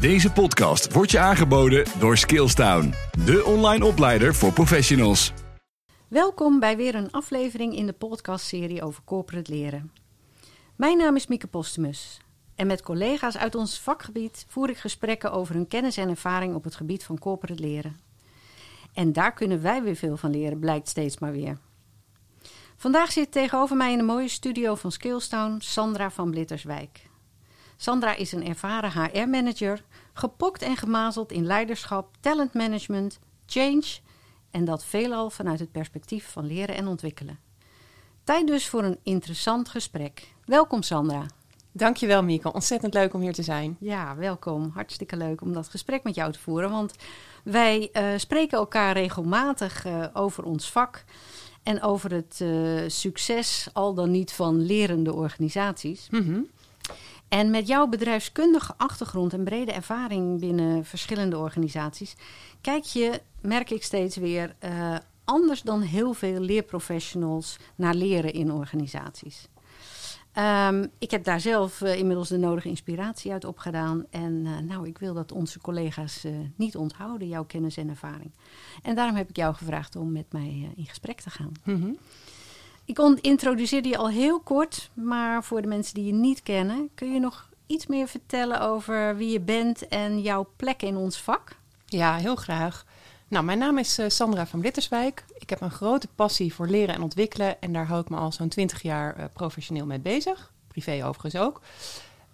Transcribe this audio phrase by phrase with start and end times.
[0.00, 5.32] Deze podcast wordt je aangeboden door Skillstown, de online opleider voor professionals.
[6.08, 9.92] Welkom bij weer een aflevering in de podcastserie over corporate leren.
[10.76, 12.20] Mijn naam is Mieke Postumus
[12.54, 16.64] en met collega's uit ons vakgebied voer ik gesprekken over hun kennis en ervaring op
[16.64, 18.00] het gebied van corporate leren.
[18.92, 21.58] En daar kunnen wij weer veel van leren, blijkt steeds maar weer.
[22.76, 27.08] Vandaag zit tegenover mij in de mooie studio van Skillstown Sandra van Blitterswijk.
[27.82, 29.84] Sandra is een ervaren HR-manager,
[30.20, 33.98] gepokt en gemazeld in leiderschap, talentmanagement, change
[34.50, 37.38] en dat veelal vanuit het perspectief van leren en ontwikkelen.
[38.24, 40.34] Tijd dus voor een interessant gesprek.
[40.44, 41.26] Welkom Sandra.
[41.72, 43.76] Dankjewel Mieke, ontzettend leuk om hier te zijn.
[43.80, 44.70] Ja, welkom.
[44.74, 46.94] Hartstikke leuk om dat gesprek met jou te voeren, want
[47.44, 51.04] wij uh, spreken elkaar regelmatig uh, over ons vak
[51.62, 56.08] en over het uh, succes al dan niet van lerende organisaties.
[56.10, 56.46] Mm -hmm.
[57.30, 62.16] En met jouw bedrijfskundige achtergrond en brede ervaring binnen verschillende organisaties,
[62.60, 68.52] kijk je, merk ik steeds weer, uh, anders dan heel veel leerprofessionals naar leren in
[68.52, 69.48] organisaties.
[70.38, 74.06] Um, ik heb daar zelf uh, inmiddels de nodige inspiratie uit opgedaan.
[74.10, 78.32] En uh, nou, ik wil dat onze collega's niet onthouden, jouw kennis en ervaring.
[78.82, 81.52] En daarom heb ik jou gevraagd om met mij in gesprek te gaan.
[81.64, 81.98] Mm.
[82.90, 87.12] Ik introduceerde je al heel kort, maar voor de mensen die je niet kennen, kun
[87.12, 91.56] je nog iets meer vertellen over wie je bent en jouw plek in ons vak?
[91.86, 92.84] Ja, heel graag.
[93.28, 95.24] Nou, mijn naam is uh, Sandra van Blitterswijk.
[95.38, 98.32] Ik heb een grote passie voor leren en ontwikkelen en daar hou ik me al
[98.32, 100.52] zo'n 20 jaar uh, professioneel mee bezig.
[100.68, 101.60] Privé overigens ook.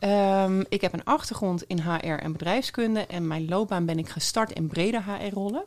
[0.01, 4.53] Um, ik heb een achtergrond in HR en bedrijfskunde en mijn loopbaan ben ik gestart
[4.53, 5.65] in brede HR-rollen.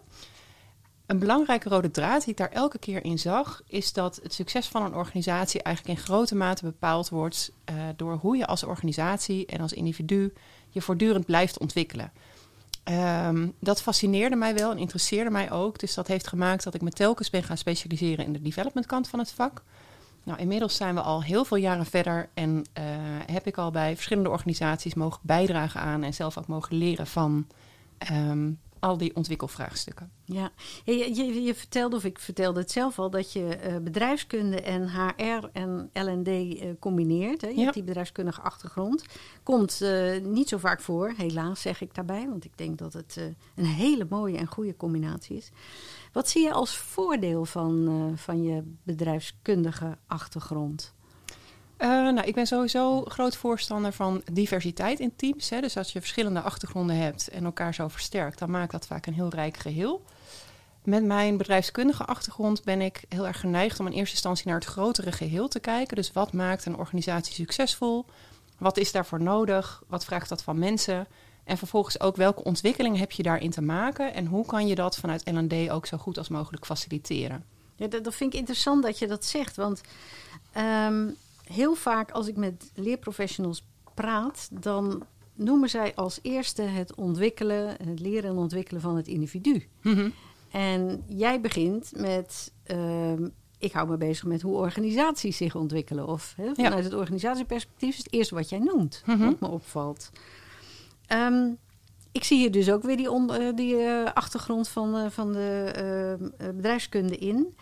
[1.10, 4.68] Een belangrijke rode draad die ik daar elke keer in zag, is dat het succes
[4.68, 9.46] van een organisatie eigenlijk in grote mate bepaald wordt uh, door hoe je als organisatie
[9.46, 10.34] en als individu
[10.70, 12.12] je voortdurend blijft ontwikkelen.
[13.26, 15.80] Um, dat fascineerde mij wel en interesseerde mij ook.
[15.80, 19.08] Dus dat heeft gemaakt dat ik me telkens ben gaan specialiseren in de development kant
[19.08, 19.64] van het vak.
[20.24, 22.84] Nou, inmiddels zijn we al heel veel jaren verder en uh,
[23.26, 27.48] heb ik al bij verschillende organisaties mogen bijdragen aan en zelf ook mogen leren van
[28.12, 30.12] um, al die ontwikkelvraagstukken.
[30.26, 30.52] Ja,
[30.84, 34.90] je, je, je, vertelde, of ik vertelde het zelf al, dat je uh, bedrijfskunde en
[34.90, 37.42] HR en LD uh, combineert.
[37.42, 37.48] Hè?
[37.48, 37.62] Je ja.
[37.62, 39.04] hebt die bedrijfskundige achtergrond.
[39.44, 43.34] Komt uh, niet zo vaak voor, helaas zeg ik daarbij, want ik denk dat het
[43.56, 45.50] een hele mooie en goede combinatie is.
[46.14, 50.94] Wat zie je als voordeel van, van je bedrijfskundige achtergrond?
[51.82, 55.50] Uh, nou, ik ben sowieso groot voorstander van diversiteit in teams.
[55.50, 55.62] Hè.
[55.62, 59.14] Dus als je verschillende achtergronden hebt en elkaar zo versterkt, dan maakt dat vaak een
[59.14, 60.04] heel rijk geheel.
[60.84, 64.66] Met mijn bedrijfskundige achtergrond ben ik heel erg geneigd om in eerste instantie naar het
[64.66, 65.96] grotere geheel te kijken.
[65.96, 68.06] Dus wat maakt een organisatie succesvol?
[68.58, 69.84] Wat is daarvoor nodig?
[69.88, 71.08] Wat vraagt dat van mensen?
[71.44, 74.14] En vervolgens ook welke ontwikkelingen heb je daarin te maken?
[74.14, 77.46] En hoe kan je dat vanuit L&D ook zo goed als mogelijk faciliteren?
[77.76, 79.56] Ja, dat, vind ik interessant dat je dat zegt.
[79.56, 79.82] Want
[80.58, 81.16] um,
[81.54, 88.00] heel vaak als ik met leerprofessionals praat, dan noemen zij als eerste het ontwikkelen, het
[88.00, 89.68] leren en ontwikkelen van het individu.
[89.82, 90.14] Mm -hmm.
[90.52, 93.28] En jij begint met, uh,
[93.58, 96.08] ik hou me bezig met hoe organisaties zich ontwikkelen.
[96.08, 96.76] Of vanuit ja.
[96.76, 99.26] het organisatieperspectief is het eerste wat jij noemt, mm -hmm.
[99.26, 100.10] wat me opvalt.
[101.12, 101.58] Um,
[102.12, 105.34] ik zie hier dus ook weer die, on, uh, die uh, achtergrond van, uh, van
[105.34, 105.72] de
[106.38, 107.56] ehm, bedrijfskunde in.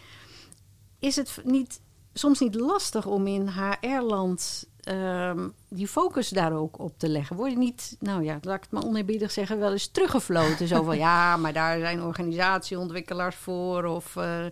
[0.99, 1.79] Is het niet
[2.17, 7.35] soms niet lastig om in HR-land um, die focus daar ook op te leggen?
[7.35, 10.67] Word je niet, nou ja, laat ik het maar oneerbiedig zeggen, wel eens teruggefloten?
[10.67, 14.45] zo van ja, maar daar zijn organisatieontwikkelaars voor of uh,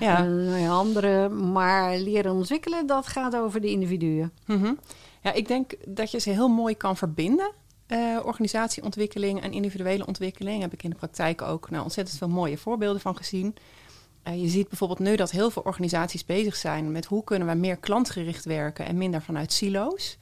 [0.00, 0.26] ja.
[0.26, 1.28] uh, andere.
[1.28, 4.32] Maar leren ontwikkelen, dat gaat over de individuen.
[4.46, 4.78] Mm -hmm.
[5.22, 7.50] Ja, ik denk dat je ze heel mooi kan verbinden.
[7.88, 12.58] Uh, organisatieontwikkeling en individuele ontwikkeling heb ik in de praktijk ook nou, ontzettend veel mooie
[12.58, 13.54] voorbeelden van gezien.
[14.28, 17.54] Uh, je ziet bijvoorbeeld nu dat heel veel organisaties bezig zijn met hoe kunnen we
[17.54, 20.18] meer klantgericht werken en minder vanuit silo's.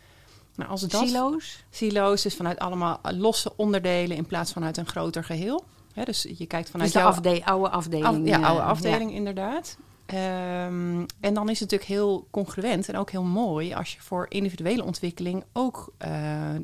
[0.55, 1.65] Nou, als dat, silo's?
[1.71, 5.65] Silo's, dus vanuit allemaal losse onderdelen in plaats van uit een groter geheel.
[5.93, 8.07] He, dus je kijkt vanuit dus de afde oude afdeling.
[8.07, 9.17] Af, ja, oude afdeling ja.
[9.17, 9.77] inderdaad.
[10.07, 14.27] Um, en dan is het natuurlijk heel congruent en ook heel mooi als je voor
[14.29, 16.11] individuele ontwikkeling ook uh,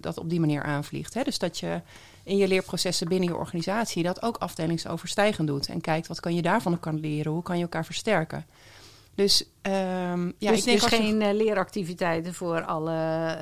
[0.00, 1.14] dat op die manier aanvliegt.
[1.14, 1.22] Hè?
[1.22, 1.80] Dus dat je
[2.24, 5.68] in je leerprocessen binnen je organisatie dat ook afdelingsoverstijgend doet.
[5.68, 8.46] En kijkt wat kan je daarvan kan leren, hoe kan je elkaar versterken.
[9.14, 11.34] Dus, um, ja, dus, ik denk dus geen je...
[11.34, 12.92] leeractiviteiten voor alle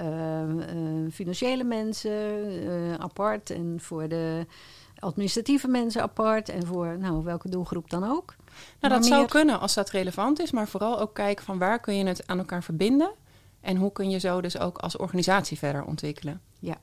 [0.03, 4.47] uh, uh, financiële mensen uh, apart en voor de
[4.99, 8.35] administratieve mensen apart en voor nou, welke doelgroep dan ook.
[8.81, 9.13] Nou, dat meer...
[9.13, 12.27] zou kunnen als dat relevant is, maar vooral ook kijken van waar kun je het
[12.27, 13.11] aan elkaar verbinden
[13.61, 16.41] en hoe kun je zo dus ook als organisatie verder ontwikkelen.
[16.59, 16.77] Ja.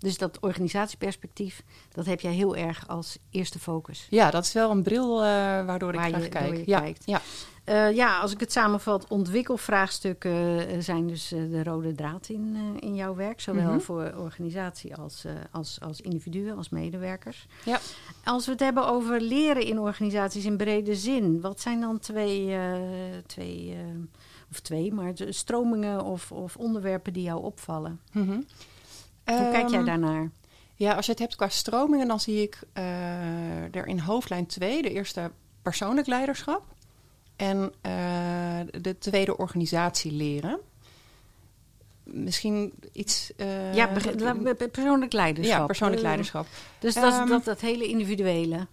[0.00, 1.62] Dus dat organisatieperspectief,
[1.92, 4.06] dat heb jij heel erg als eerste focus.
[4.10, 5.22] Ja, dat is wel een bril uh,
[5.64, 6.56] waardoor ik graag je- kijk.
[6.56, 7.02] je ja, kijkt.
[7.06, 7.20] ja.
[7.64, 12.52] Eh, ja, als ik het samenvat, ontwikkelvraagstukken eh, zijn dus eh, de rode draad in,
[12.56, 13.40] eh, in jouw werk.
[13.40, 13.80] Zowel Mhm.
[13.80, 17.46] voor organisatie als, eh, als, als individuen, als medewerkers.
[17.64, 17.80] Ja.
[18.24, 22.52] Als we het hebben over leren in organisaties in brede zin, wat zijn dan twee,
[22.54, 22.72] eh,
[23.26, 23.78] twee eh,
[24.50, 28.00] of twee, maar stromingen of, of onderwerpen die jou opvallen?
[28.12, 28.40] Mhm.
[29.38, 30.30] Hoe kijk jij Ehm, daarnaar?
[30.74, 34.82] Ja, als je het hebt qua stromingen, dan zie ik eh, er in hoofdlijn 2
[34.82, 35.30] de eerste
[35.62, 36.62] persoonlijk leiderschap
[37.36, 37.92] en eh,
[38.80, 40.58] de tweede organisatie leren.
[42.04, 43.32] Misschien iets.
[43.36, 45.58] eh, ja, persoonlijk leiderschap.
[45.58, 46.46] ja, persoonlijk leiderschap.
[46.78, 48.66] Dus dat, Ehm, dat, dat hele individuele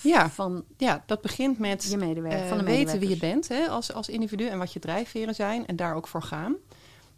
[0.00, 3.68] Ja, van ja, dat begint met je medewerker, van de weten wie je bent hè,
[3.68, 6.54] als, als individu en wat je drijfveren zijn en daar ook voor gaan.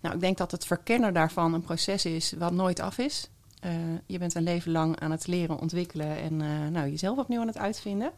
[0.01, 3.31] Nou, ik denk dat het verkennen daarvan een proces is wat nooit af is.
[3.61, 3.73] Eh,
[4.07, 7.47] je bent een leven lang aan het leren, ontwikkelen en eh, nou, jezelf opnieuw aan
[7.47, 8.13] het uitvinden.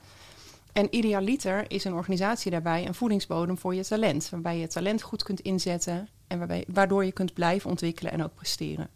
[0.73, 4.29] En idealiter is een organisatie daarbij een voedingsbodem voor je talent.
[4.31, 8.35] Waarbij je talent goed kunt inzetten en waarbij, waardoor je kunt blijven ontwikkelen en ook
[8.35, 8.89] presteren.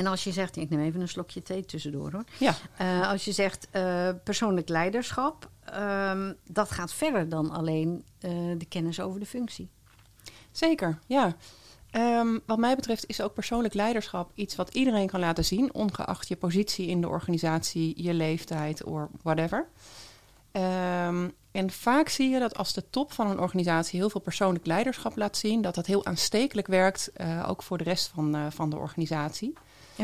[0.00, 2.24] En als je zegt, ik neem even een slokje thee tussendoor hoor.
[2.38, 8.30] Ja, Eh, als je zegt eh, persoonlijk leiderschap, ehm, dat gaat verder dan alleen eh,
[8.58, 9.68] de kennis over de functie.
[10.50, 11.36] Zeker, ja.
[11.90, 16.28] Ehm, wat mij betreft is ook persoonlijk leiderschap iets wat iedereen kan laten zien, ongeacht
[16.28, 19.68] je positie in de organisatie, je leeftijd of whatever.
[20.52, 24.66] Ehm, en vaak zie je dat als de top van een organisatie heel veel persoonlijk
[24.66, 27.12] leiderschap laat zien, dat dat heel aanstekelijk werkt,
[27.46, 29.52] ook voor de rest van, van de organisatie.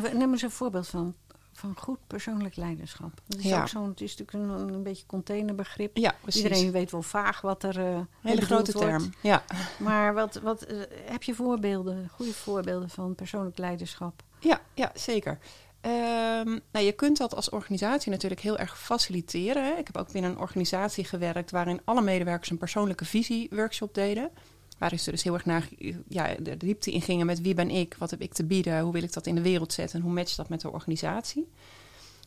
[0.05, 1.15] En neem eens een voorbeeld van,
[1.53, 3.11] van goed persoonlijk leiderschap.
[3.27, 3.61] Dat is Ja.
[3.61, 5.97] ook zo'n, het is natuurlijk een, een beetje containerbegrip.
[5.97, 6.15] Ja.
[6.35, 7.79] Iedereen weet wel vaag wat er.
[7.87, 8.89] eh Hele grote wordt.
[8.89, 9.13] term.
[9.23, 9.45] Ja.
[9.79, 14.23] Maar wat, wat, eh, heb je voorbeelden, goede voorbeelden van persoonlijk leiderschap?
[14.41, 15.39] Ja, ja zeker.
[15.81, 19.65] Ehm, nou, je kunt dat als organisatie natuurlijk heel erg faciliteren.
[19.65, 19.71] hè.
[19.73, 24.31] Ik heb ook binnen een organisatie gewerkt waarin alle medewerkers een persoonlijke visie-workshop deden.
[24.79, 25.69] Waarin ze dus heel erg naar
[26.09, 28.93] ja, de diepte in gingen met wie ben ik, wat heb ik te bieden, hoe
[28.93, 31.49] wil ik dat in de wereld zetten en hoe matcht dat met de organisatie.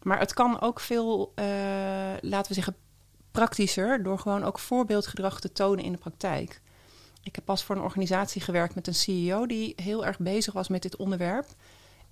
[0.04, 1.46] Maar het kan ook veel, eh,
[2.22, 2.76] laten we zeggen,
[3.32, 6.62] praktischer door gewoon ook voorbeeldgedrag te tonen in de praktijk.
[7.24, 10.68] Ik heb pas voor een organisatie gewerkt met een CEO die heel erg bezig was
[10.68, 11.48] met dit onderwerp.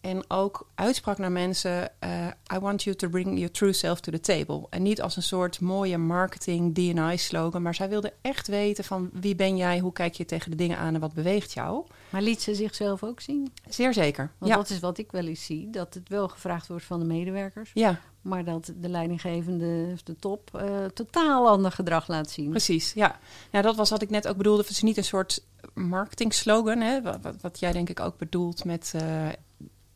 [0.07, 4.11] En ook uitsprak naar mensen: eh, I want you to bring your true self to
[4.11, 4.67] the table.
[4.69, 9.35] En niet als een soort mooie marketing DNI-slogan, maar zij wilde echt weten van wie
[9.35, 11.85] ben jij, hoe kijk je tegen de dingen aan en wat beweegt jou.
[12.09, 13.51] Maar liet ze zichzelf ook zien?
[13.69, 14.31] Zeer zeker.
[14.37, 14.57] Want ja.
[14.57, 17.71] dat is wat ik wel eens zie: dat het wel gevraagd wordt van de medewerkers.
[17.73, 22.49] ja, Maar dat de leidinggevende, of de top, eh, totaal ander gedrag laat zien.
[22.49, 22.93] precies.
[22.93, 23.19] Ja.
[23.51, 24.61] ja, dat was wat ik net ook bedoelde.
[24.61, 25.43] Het is niet een soort
[25.73, 29.27] marketing slogan, hè, wat, wat, wat jij denk ik ook bedoelt met eh,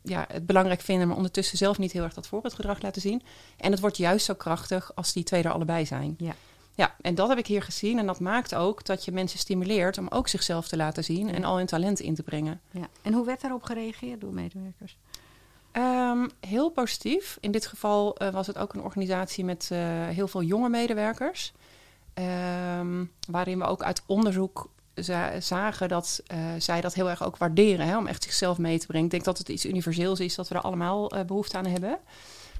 [0.02, 3.22] ja, het belangrijk vinden, maar ondertussen zelf niet heel erg dat voorbeeldgedrag laten zien.
[3.56, 6.14] En het wordt juist zo krachtig als die twee er allebei zijn.
[6.18, 6.34] Ja.
[6.74, 7.98] Ja, en dat heb ik hier gezien.
[7.98, 11.44] En dat maakt ook dat je mensen stimuleert om ook zichzelf te laten zien en
[11.44, 12.60] al hun talent in te brengen.
[12.70, 12.88] Ja.
[13.02, 14.96] En hoe werd daarop gereageerd door medewerkers?
[15.72, 17.38] Ehm, heel positief.
[17.40, 19.78] In dit geval eh, was het ook een organisatie met eh,
[20.08, 21.52] heel veel jonge medewerkers.
[22.14, 24.70] Ehm, waarin we ook uit onderzoek
[25.38, 27.86] zagen dat eh, zij dat heel erg ook waarderen.
[27.86, 29.04] Hè, om echt zichzelf mee te brengen.
[29.04, 31.98] Ik denk dat het iets universeels is dat we er allemaal eh, behoefte aan hebben.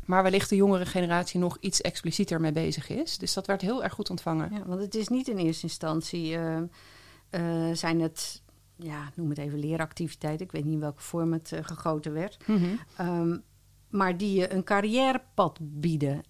[0.05, 3.19] Maar wellicht de jongere generatie nog iets explicieter mee bezig is.
[3.19, 4.51] Dus dat werd heel erg goed ontvangen.
[4.53, 6.37] Ja, want het is niet in eerste instantie,
[7.31, 8.43] eh, zijn het,
[8.77, 10.47] ja, noem het even leeractiviteiten.
[10.47, 12.37] Ik weet niet in welke vorm het gegoten werd.
[12.47, 12.65] Mhm.
[12.97, 13.37] Ehm,
[13.91, 16.23] maar die je een carrièrepad bieden.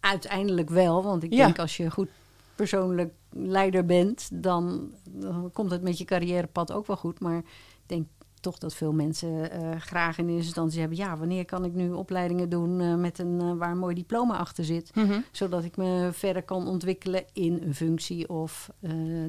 [0.00, 1.44] Uiteindelijk wel, want ik Ja.
[1.44, 2.08] denk als je goed
[2.54, 7.20] persoonlijk leider bent, dan, dan komt het met je carrièrepad ook wel goed.
[7.20, 7.44] Maar ik
[7.86, 8.06] denk
[8.40, 11.92] toch dat veel mensen eh, graag in eerste instantie hebben, ja, wanneer kan ik nu
[11.92, 15.20] opleidingen doen eh, met een, eh, waar een mooi diploma achter zit, Mhm.
[15.32, 18.70] zodat ik me verder kan ontwikkelen in een functie of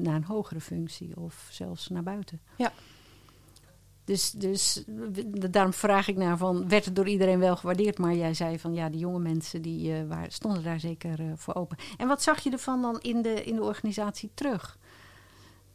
[0.00, 2.40] naar een hogere functie of zelfs naar buiten.
[2.56, 2.72] Ja.
[4.04, 7.98] Dus, dus w- daarom vraag ik naar van, werd het door iedereen wel gewaardeerd?
[7.98, 11.26] Maar jij zei van, ja, die jonge mensen die eh, waren, stonden daar zeker eh,
[11.36, 11.76] voor open.
[11.96, 14.78] En wat zag je ervan dan in de, in de organisatie terug?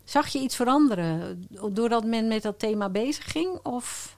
[0.03, 3.59] Zag je iets veranderen doordat men met dat thema bezig ging?
[3.63, 4.17] Of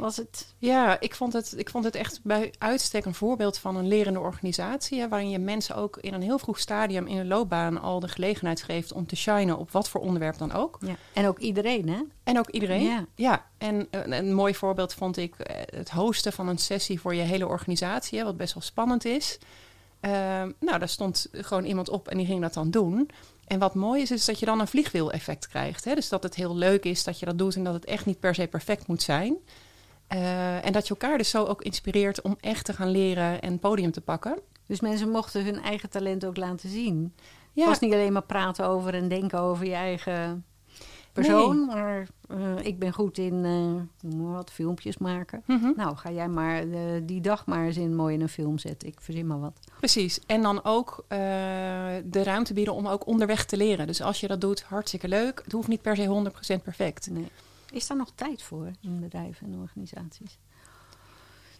[0.00, 0.54] was het...
[0.58, 4.20] Ja, ik vond, het, ik vond het echt bij uitstek een voorbeeld van een lerende
[4.20, 5.00] organisatie.
[5.00, 8.08] Hè, waarin je mensen ook in een heel vroeg stadium in hun loopbaan al de
[8.08, 10.78] gelegenheid geeft om te shinen op wat voor onderwerp dan ook.
[10.80, 10.94] Ja.
[11.12, 12.00] En ook iedereen, hè?
[12.24, 13.06] En ook iedereen.
[13.14, 13.46] Ja.
[13.58, 17.22] en een, een mooi voorbeeld vond ik eh, het hosten van een sessie voor je
[17.22, 19.38] hele organisatie, hè, wat best wel spannend is.
[20.00, 23.10] Ehm, nou, daar stond gewoon iemand op en die ging dat dan doen.
[23.50, 25.84] En wat mooi is, is dat je dan een vliegwiel-effect krijgt.
[25.84, 25.94] Hè?
[25.94, 28.20] Dus dat het heel leuk is dat je dat doet en dat het echt niet
[28.20, 29.36] per se perfect moet zijn.
[30.12, 33.58] Uh, en dat je elkaar dus zo ook inspireert om echt te gaan leren en
[33.58, 34.38] podium te pakken.
[34.66, 37.14] Dus mensen mochten hun eigen talent ook laten zien.
[37.52, 37.60] Ja.
[37.60, 40.44] Het was niet alleen maar praten over en denken over je eigen
[41.12, 41.56] persoon.
[41.56, 41.66] Nee.
[41.66, 45.42] Maar uh, ik ben goed in uh, maar wat filmpjes maken.
[45.46, 45.72] Mm -hmm.
[45.76, 48.88] Nou, ga jij maar uh, die dag maar eens in mooi in een film zetten.
[48.88, 49.58] Ik verzin maar wat.
[49.78, 50.20] Precies.
[50.26, 53.86] En dan ook de ruimte bieden om ook onderweg te leren.
[53.86, 55.40] Dus als je dat doet, hartstikke leuk.
[55.44, 57.10] Het hoeft niet per se 100% perfect.
[57.10, 57.28] Nee.
[57.72, 60.38] Is daar nog tijd voor in bedrijven en organisaties?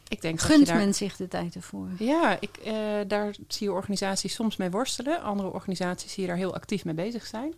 [0.09, 0.77] Ik denk Gunt daar...
[0.77, 1.89] men zich de tijd ervoor?
[1.99, 2.75] Ja, ik, uh,
[3.07, 5.23] daar zie je organisaties soms mee worstelen.
[5.23, 7.55] Andere organisaties zie je daar heel actief mee bezig zijn.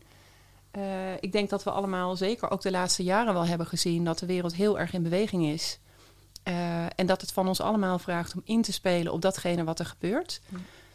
[0.72, 4.04] Uh, ik denk dat we allemaal, zeker ook de laatste jaren wel hebben gezien...
[4.04, 5.78] dat de wereld heel erg in beweging is.
[6.48, 9.78] Uh, en dat het van ons allemaal vraagt om in te spelen op datgene wat
[9.78, 10.40] er gebeurt.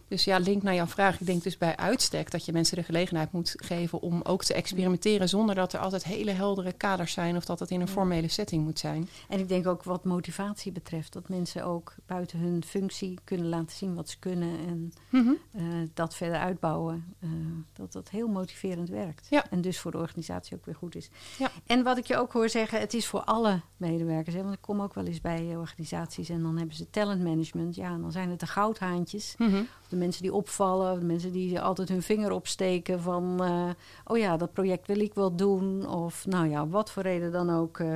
[0.07, 1.19] Dus ja, link naar jouw vraag.
[1.19, 4.53] Ik denk dus bij uitstek dat je mensen de gelegenheid moet geven om ook te
[4.53, 8.27] experimenteren zonder dat er altijd hele heldere kaders zijn of dat het in een formele
[8.27, 9.09] setting moet zijn.
[9.29, 13.77] En ik denk ook wat motivatie betreft, dat mensen ook buiten hun functie kunnen laten
[13.77, 15.37] zien wat ze kunnen en mm -hmm.
[15.61, 17.15] uh, dat verder uitbouwen.
[17.19, 17.29] Uh,
[17.73, 19.27] dat dat heel motiverend werkt.
[19.29, 19.45] Ja.
[19.49, 21.09] En dus voor de organisatie ook weer goed is.
[21.37, 21.51] Ja.
[21.65, 24.35] En wat ik je ook hoor zeggen, het is voor alle medewerkers.
[24.35, 24.41] Hè?
[24.41, 27.75] Want ik kom ook wel eens bij organisaties en dan hebben ze talentmanagement.
[27.75, 29.35] Ja, en dan zijn het de goudhaantjes.
[29.37, 33.69] Mm -hmm de mensen die opvallen, de mensen die altijd hun vinger opsteken van, uh,
[34.05, 35.87] oh ja, dat project wil ik wel doen.
[35.87, 37.95] Of nou ja, wat voor reden dan ook, uh,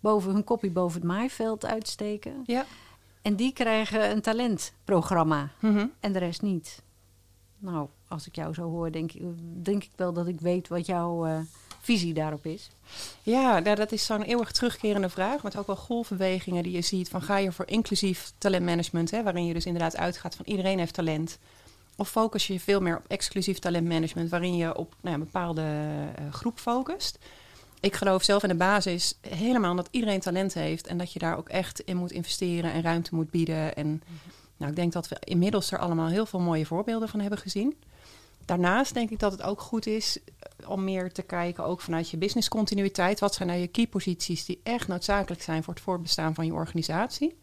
[0.00, 2.42] boven hun kopje boven het maaiveld uitsteken.
[2.44, 2.64] Ja.
[3.22, 5.92] En die krijgen een talentprogramma mm -hmm.
[6.00, 6.82] en de rest niet.
[7.58, 9.12] Nou, als ik jou zo hoor, denk,
[9.62, 11.38] denk ik wel dat ik weet wat jouw uh,
[11.86, 12.70] visie daarop is.
[13.22, 15.42] Ja, nou, dat is zo'n eeuwig terugkerende vraag.
[15.42, 17.08] Met ook wel golfbewegingen die je ziet.
[17.08, 20.94] Van ga je voor inclusief talentmanagement, hè, waarin je dus inderdaad uitgaat van iedereen heeft
[20.94, 21.38] talent.
[21.96, 26.32] Of focus je veel meer op exclusief talentmanagement, waarin je op nou een bepaalde uh,
[26.32, 27.18] groep focust.
[27.80, 30.86] Ik geloof zelf in de basis helemaal dat iedereen talent heeft.
[30.86, 33.76] En dat je daar ook echt in moet investeren en ruimte moet bieden.
[33.76, 34.00] En -hmm.
[34.56, 37.74] nou, ik denk dat we inmiddels er allemaal heel veel mooie voorbeelden van hebben gezien.
[38.46, 40.18] Daarnaast denk ik dat het ook goed is
[40.66, 43.20] om meer te kijken, ook vanuit je businesscontinuïteit.
[43.20, 46.52] Wat zijn nou je key posities die echt noodzakelijk zijn voor het voortbestaan van je
[46.52, 47.38] organisatie?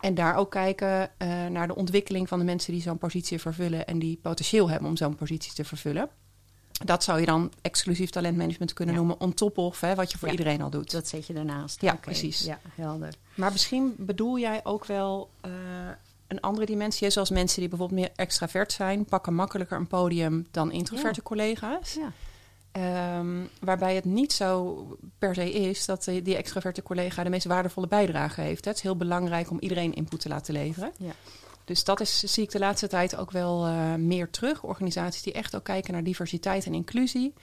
[0.00, 3.86] En daar ook kijken uh, naar de ontwikkeling van de mensen die zo'n positie vervullen
[3.86, 6.08] en die potentieel hebben om zo'n positie te vervullen.
[6.84, 9.00] Dat zou je dan exclusief talentmanagement kunnen Ja.
[9.00, 10.34] noemen, on top of hè, wat je voor Ja.
[10.34, 10.90] iedereen al doet.
[10.90, 11.80] Dat zet je daarnaast.
[11.80, 12.44] Ja, precies.
[12.44, 13.14] Ja, helder.
[13.34, 15.50] Maar misschien bedoel jij ook wel eh,
[16.28, 20.46] een andere dimensie, hè, zoals mensen die bijvoorbeeld meer extravert zijn, pakken makkelijker een podium
[20.50, 21.94] dan introverte collega's.
[21.94, 22.12] Ja.
[22.72, 24.86] Ehm, waarbij het niet zo
[25.18, 28.64] per se is dat die, die extraverte collega de meest waardevolle bijdrage heeft.
[28.64, 30.92] Het is heel belangrijk om iedereen input te laten leveren.
[30.98, 31.12] Ja.
[31.64, 34.62] Dus dat is, zie ik de laatste tijd ook wel eh, meer terug.
[34.62, 37.34] Organisaties die echt ook kijken naar diversiteit en inclusie.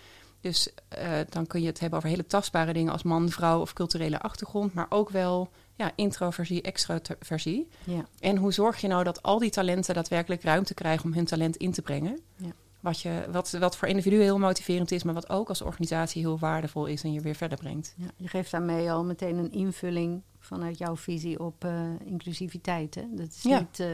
[0.41, 3.73] Dus eh, dan kun je het hebben over hele tastbare dingen als man, vrouw of
[3.73, 4.73] culturele achtergrond.
[4.73, 7.67] Maar ook wel ja, introversie, extraversie.
[7.83, 8.05] Ja.
[8.19, 11.55] En hoe zorg je nou dat al die talenten daadwerkelijk ruimte krijgen om hun talent
[11.55, 12.19] in te brengen?
[12.35, 12.51] Ja.
[12.79, 16.39] Wat, je, wat, wat voor individuen heel motiverend is, maar wat ook als organisatie heel
[16.39, 17.93] waardevol is en je weer verder brengt.
[17.97, 22.95] Ja, je geeft daarmee al meteen een invulling vanuit jouw visie op eh, inclusiviteit.
[22.95, 23.03] Hè?
[23.11, 23.87] Dat is niet, eh,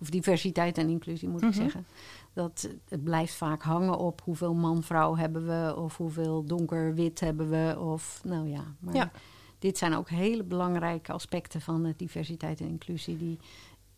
[0.00, 1.58] of diversiteit en inclusie moet ik Mhm.
[1.62, 1.86] zeggen.
[2.32, 7.78] Dat, het blijft vaak hangen op hoeveel man-vrouw hebben we, of hoeveel donker-wit hebben we.
[7.80, 9.10] Of, nou ja, maar Ja.
[9.62, 13.38] Dit zijn ook hele belangrijke aspecten van eh, diversiteit en inclusie, die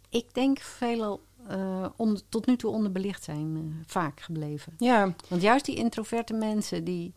[0.08, 1.86] ik denk veelal eh,
[2.28, 4.72] tot nu toe onderbelicht zijn, eh, vaak gebleven.
[4.78, 7.12] Ja, Want juist die introverte mensen, die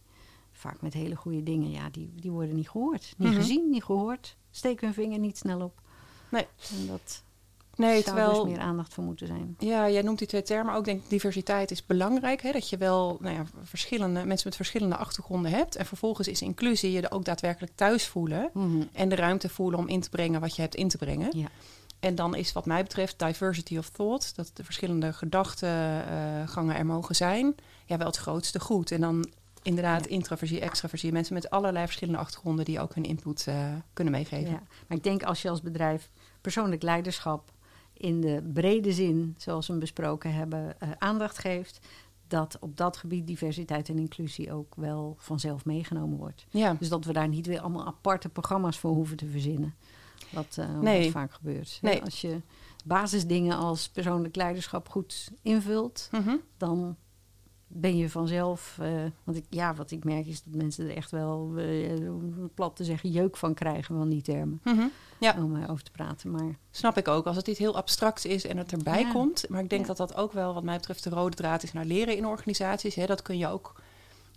[0.52, 3.14] vaak met hele goede dingen, ja, die, die worden niet gehoord.
[3.18, 3.38] Niet Mhm.
[3.38, 4.36] gezien, niet gehoord.
[4.52, 5.82] Steken hun vinger niet snel op.
[6.30, 6.46] Nee.
[6.80, 7.24] En dat
[7.78, 9.56] nee, zou terwijl dus meer aandacht voor moeten zijn.
[9.60, 10.86] Ja, jij noemt die twee termen ook.
[10.86, 12.42] Denk diversiteit is belangrijk.
[12.42, 12.52] Hè?
[12.52, 15.76] Dat je wel nou ja, verschillende mensen met verschillende achtergronden hebt.
[15.76, 18.52] En vervolgens is inclusie je er ook daadwerkelijk thuis voelen.
[18.94, 21.38] En de ruimte voelen om in te brengen wat je hebt in te brengen.
[21.38, 21.48] Ja.
[22.00, 24.36] En dan is wat mij betreft diversity of thought.
[24.36, 27.56] Dat de verschillende gedachtegangen er mogen zijn.
[27.86, 28.92] Ja, wel het grootste goed.
[28.92, 29.30] En dan
[29.62, 30.10] inderdaad Ja.
[30.10, 31.12] introversie, extraversie.
[31.12, 33.56] Mensen met allerlei verschillende achtergronden die ook hun input eh,
[33.94, 34.52] kunnen meegeven.
[34.52, 34.62] Ja.
[34.88, 36.10] Maar ik denk als je als bedrijf
[36.42, 37.52] persoonlijk leiderschap
[37.98, 41.80] in de brede zin, zoals we hem besproken hebben, eh, aandacht geeft,
[42.28, 46.46] dat op dat gebied diversiteit en inclusie ook wel vanzelf meegenomen wordt.
[46.50, 46.74] Ja.
[46.80, 49.76] Dus dat we daar niet weer allemaal aparte programma's voor hoeven te verzinnen.
[50.30, 51.04] Wat, eh, Nee.
[51.04, 51.80] wat vaak gebeurt.
[51.82, 52.02] Nee.
[52.04, 52.42] Als je
[52.86, 56.36] basisdingen als persoonlijk leiderschap goed invult, Mhm.
[56.58, 56.96] dan
[57.68, 58.78] ben je vanzelf.
[58.82, 58.90] eh,
[59.24, 62.02] want ik, ja, wat ik merk is dat mensen er echt wel, eh,
[62.54, 64.60] plat te zeggen, jeuk van krijgen van die termen.
[64.64, 64.86] Mhm.
[65.20, 65.36] Ja.
[65.38, 66.32] Om eh, over te praten.
[66.32, 67.26] Maar Snap ik ook.
[67.26, 69.12] Als het iets heel abstracts is en het erbij Ja.
[69.12, 69.50] komt.
[69.50, 69.88] Maar ik denk Ja.
[69.88, 72.96] dat dat ook wel, wat mij betreft, de rode draad is naar leren in organisaties.
[72.96, 73.06] Hè.
[73.06, 73.76] Dat kun je ook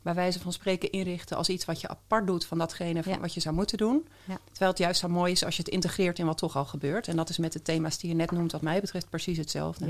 [0.02, 3.18] bij wijze van spreken inrichten als iets wat je apart doet van datgene van Ja.
[3.20, 4.06] wat je zou moeten doen.
[4.24, 4.38] Ja.
[4.48, 7.08] Terwijl het juist zo mooi is als je het integreert in wat toch al gebeurt.
[7.08, 9.86] En dat is met de thema's die je net noemt, wat mij betreft, precies hetzelfde.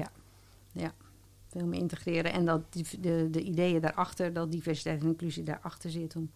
[0.72, 0.92] Ja.
[1.50, 2.32] Veel meer integreren.
[2.32, 6.16] En dat die, de, de ideeën daarachter, dat diversiteit en inclusie daarachter zit.
[6.16, 6.30] Om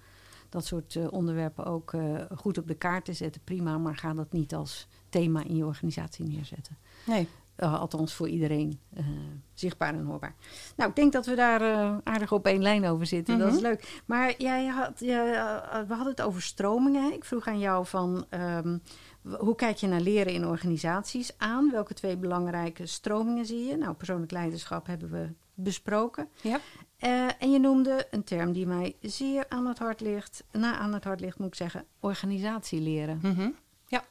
[0.48, 3.40] dat soort eh, onderwerpen ook eh, goed op de kaart te zetten.
[3.44, 6.76] Prima, maar ga dat niet als thema in je organisatie neerzetten.
[7.06, 7.28] Nee.
[7.58, 8.78] Uh, althans voor iedereen
[9.52, 10.34] zichtbaar en hoorbaar.
[10.76, 11.60] Nou, ik denk dat we daar
[12.04, 13.38] aardig op één lijn over zitten.
[13.38, 14.02] Dat is leuk.
[14.04, 17.12] Maar jij had, je, we hadden het over stromingen.
[17.12, 18.82] Ik vroeg aan jou van um,
[19.38, 21.70] hoe kijk je naar leren in organisaties aan?
[21.70, 23.76] Welke twee belangrijke stromingen zie je?
[23.76, 26.28] Nou, persoonlijk leiderschap hebben we besproken.
[26.40, 26.60] Ja.
[27.00, 30.44] Uh, en je noemde een term die mij zeer aan het hart ligt.
[30.52, 33.18] Na aan het hart ligt, moet ik zeggen, organisatieleren.
[33.22, 33.54] Mm-hmm.
[33.86, 34.04] Ja.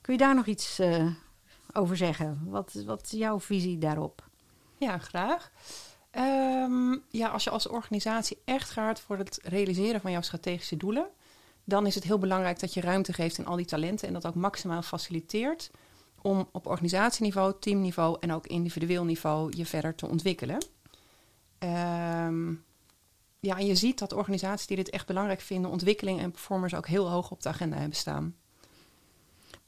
[0.00, 1.06] Kun je daar nog iets uh,
[1.72, 2.40] over zeggen?
[2.44, 4.28] Wat, wat is jouw visie daarop?
[4.76, 5.50] Ja, graag.
[6.12, 11.06] Um, ja, als je als organisatie echt gaat voor het realiseren van jouw strategische doelen,
[11.64, 14.26] dan is het heel belangrijk dat je ruimte geeft aan al die talenten en dat
[14.26, 15.70] ook maximaal faciliteert
[16.22, 20.58] om op organisatieniveau, teamniveau en ook individueel niveau je verder te ontwikkelen.
[21.58, 22.64] Um,
[23.40, 26.86] ja, en je ziet dat organisaties die dit echt belangrijk vinden, ontwikkeling en performance ook
[26.86, 28.36] heel hoog op de agenda hebben staan.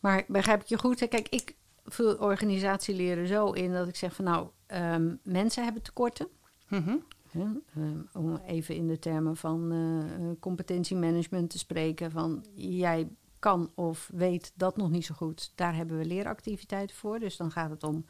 [0.01, 1.01] Maar begrijp ik je goed?
[1.01, 1.07] Hè?
[1.07, 6.29] Kijk, ik vul organisatieleren zo in dat ik zeg van nou, um, mensen hebben tekorten.
[6.69, 7.05] Mm-hmm.
[7.37, 13.09] Um, om even in de termen van uh, competentiemanagement te spreken, van jij
[13.39, 15.53] kan of weet dat nog niet zo goed.
[15.55, 17.19] Daar hebben we leeractiviteiten voor.
[17.19, 18.05] Dus dan gaat het om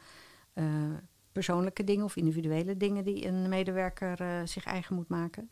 [0.53, 0.65] uh,
[1.31, 5.49] persoonlijke dingen of individuele dingen die een medewerker zich eigen moet maken.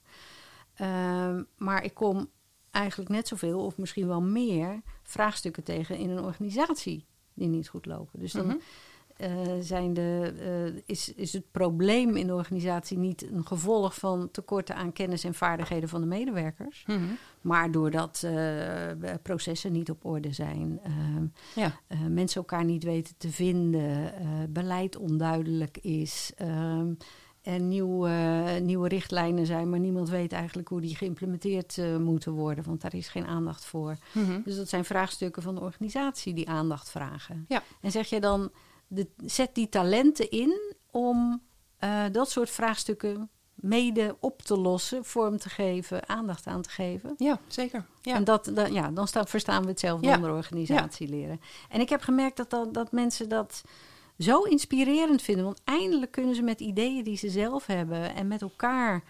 [0.82, 2.30] Uh, maar ik kom
[2.72, 7.86] eigenlijk net zoveel of misschien wel meer vraagstukken tegen in een organisatie die niet goed
[7.86, 8.20] lopen.
[8.20, 8.62] Dus dan mm-hmm.
[9.22, 9.28] Uh,
[9.62, 10.34] zijn de,
[10.74, 15.24] uh, is, is het probleem in de organisatie niet een gevolg van tekorten aan kennis
[15.24, 17.18] en vaardigheden van de medewerkers, mm-hmm.
[17.42, 18.34] maar doordat uh,
[19.22, 20.80] processen niet op orde zijn,
[21.56, 21.80] ja.
[22.08, 24.14] mensen elkaar niet weten te vinden,
[24.50, 26.32] beleid onduidelijk is.
[27.42, 28.10] En nieuwe,
[28.64, 33.08] nieuwe richtlijnen zijn, maar niemand weet eigenlijk hoe die geïmplementeerd moeten worden, want daar is
[33.08, 33.98] geen aandacht voor.
[34.12, 34.42] Mm-hmm.
[34.46, 37.46] Dus dat zijn vraagstukken van de organisatie die aandacht vragen.
[37.48, 37.64] Ja.
[37.82, 38.52] En zeg je dan,
[38.94, 41.42] de, zet die talenten in om
[41.84, 47.14] uh, dat soort vraagstukken mede op te lossen, vorm te geven, aandacht aan te geven.
[47.18, 47.86] Ja, zeker.
[48.02, 48.16] Ja.
[48.16, 50.16] En dat, dan, ja, dan staat, verstaan we hetzelfde ja.
[50.16, 51.16] onder organisatie ja.
[51.16, 51.42] leren.
[51.70, 53.64] En ik heb gemerkt dat, dat, dat mensen dat
[54.18, 55.46] zo inspirerend vinden.
[55.46, 59.04] Want eindelijk kunnen ze met ideeën die ze zelf hebben en met elkaar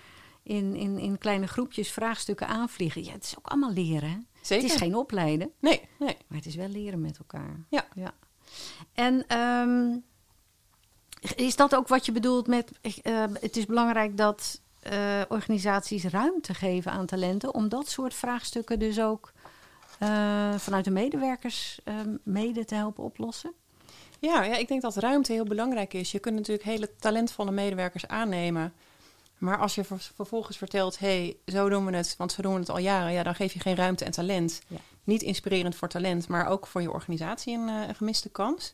[0.43, 3.03] in, in, in kleine groepjes vraagstukken aanvliegen.
[3.03, 4.27] Ja, het is ook allemaal leren.
[4.41, 4.63] Zeker.
[4.63, 5.51] Het is geen opleiden.
[5.59, 6.17] Nee, nee.
[6.27, 7.65] Maar het is wel leren met elkaar.
[7.69, 7.87] Ja.
[7.95, 8.13] ja.
[8.93, 10.03] En um,
[11.35, 12.71] is dat ook wat je bedoelt met...
[13.03, 14.61] Uh, het is belangrijk dat
[14.91, 17.53] uh, organisaties ruimte geven aan talenten...
[17.53, 19.31] om dat soort vraagstukken dus ook
[19.99, 21.79] uh, vanuit de medewerkers
[22.23, 23.53] mede te helpen oplossen?
[24.19, 26.11] Ja, ja, ik denk dat ruimte heel belangrijk is.
[26.11, 28.73] Je kunt natuurlijk hele talentvolle medewerkers aannemen.
[29.41, 29.83] Maar als je
[30.15, 33.11] vervolgens vertelt, hé, hey, zo doen we het, want zo doen we het al jaren,
[33.11, 34.61] ja, dan geef je geen ruimte en talent.
[34.67, 34.77] Ja.
[35.03, 38.73] Niet inspirerend voor talent, maar ook voor je organisatie een, uh, een gemiste kans.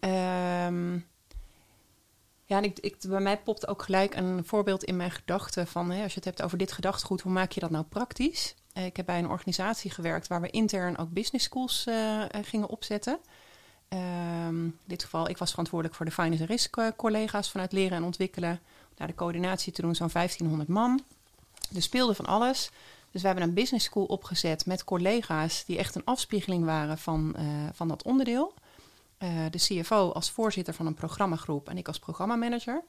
[0.00, 1.06] Um,
[2.44, 5.90] ja, en ik, ik, bij mij popt ook gelijk een voorbeeld in mijn gedachten van,
[5.90, 8.54] hè, als je het hebt over dit gedachtegoed, hoe maak je dat nou praktisch?
[8.74, 12.68] Uh, ik heb bij een organisatie gewerkt waar we intern ook business schools uh, gingen
[12.68, 13.18] opzetten.
[13.88, 17.96] Um, in dit geval, ik was verantwoordelijk voor de finance en risk collega's vanuit leren
[17.96, 18.60] en ontwikkelen.
[18.94, 21.02] Daar de coördinatie te doen, zo'n 1500 man.
[21.74, 22.70] Er speelde van alles.
[23.10, 27.34] Dus we hebben een business school opgezet met collega's die echt een afspiegeling waren van,
[27.38, 28.54] uh, van dat onderdeel.
[29.18, 32.82] Uh, de CFO als voorzitter van een programmagroep en ik als programmamanager.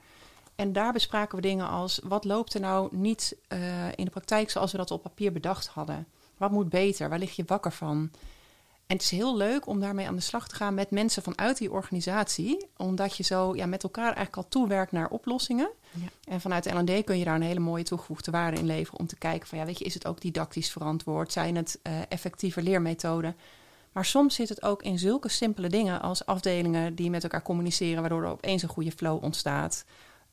[0.56, 4.50] En daar bespraken we dingen als, wat loopt er nou niet uh, in de praktijk
[4.50, 6.08] zoals we dat op papier bedacht hadden?
[6.38, 7.10] Wat moet beter?
[7.10, 8.12] Waar lig je wakker van?
[8.88, 11.58] En het is heel leuk om daarmee aan de slag te gaan met mensen vanuit
[11.58, 12.68] die organisatie.
[12.78, 15.70] Omdat je zo ja, met elkaar eigenlijk al toewerkt naar oplossingen.
[15.92, 16.32] Ja.
[16.32, 19.00] En vanuit de L&D kun je daar een hele mooie toegevoegde waarde in leveren.
[19.00, 21.32] Om te kijken van, ja, weet je, is het ook didactisch verantwoord?
[21.32, 23.36] Zijn het uh, effectieve leermethoden?
[23.92, 28.02] Maar soms zit het ook in zulke simpele dingen als afdelingen die met elkaar communiceren.
[28.02, 29.86] Waardoor er opeens een goede flow ontstaat.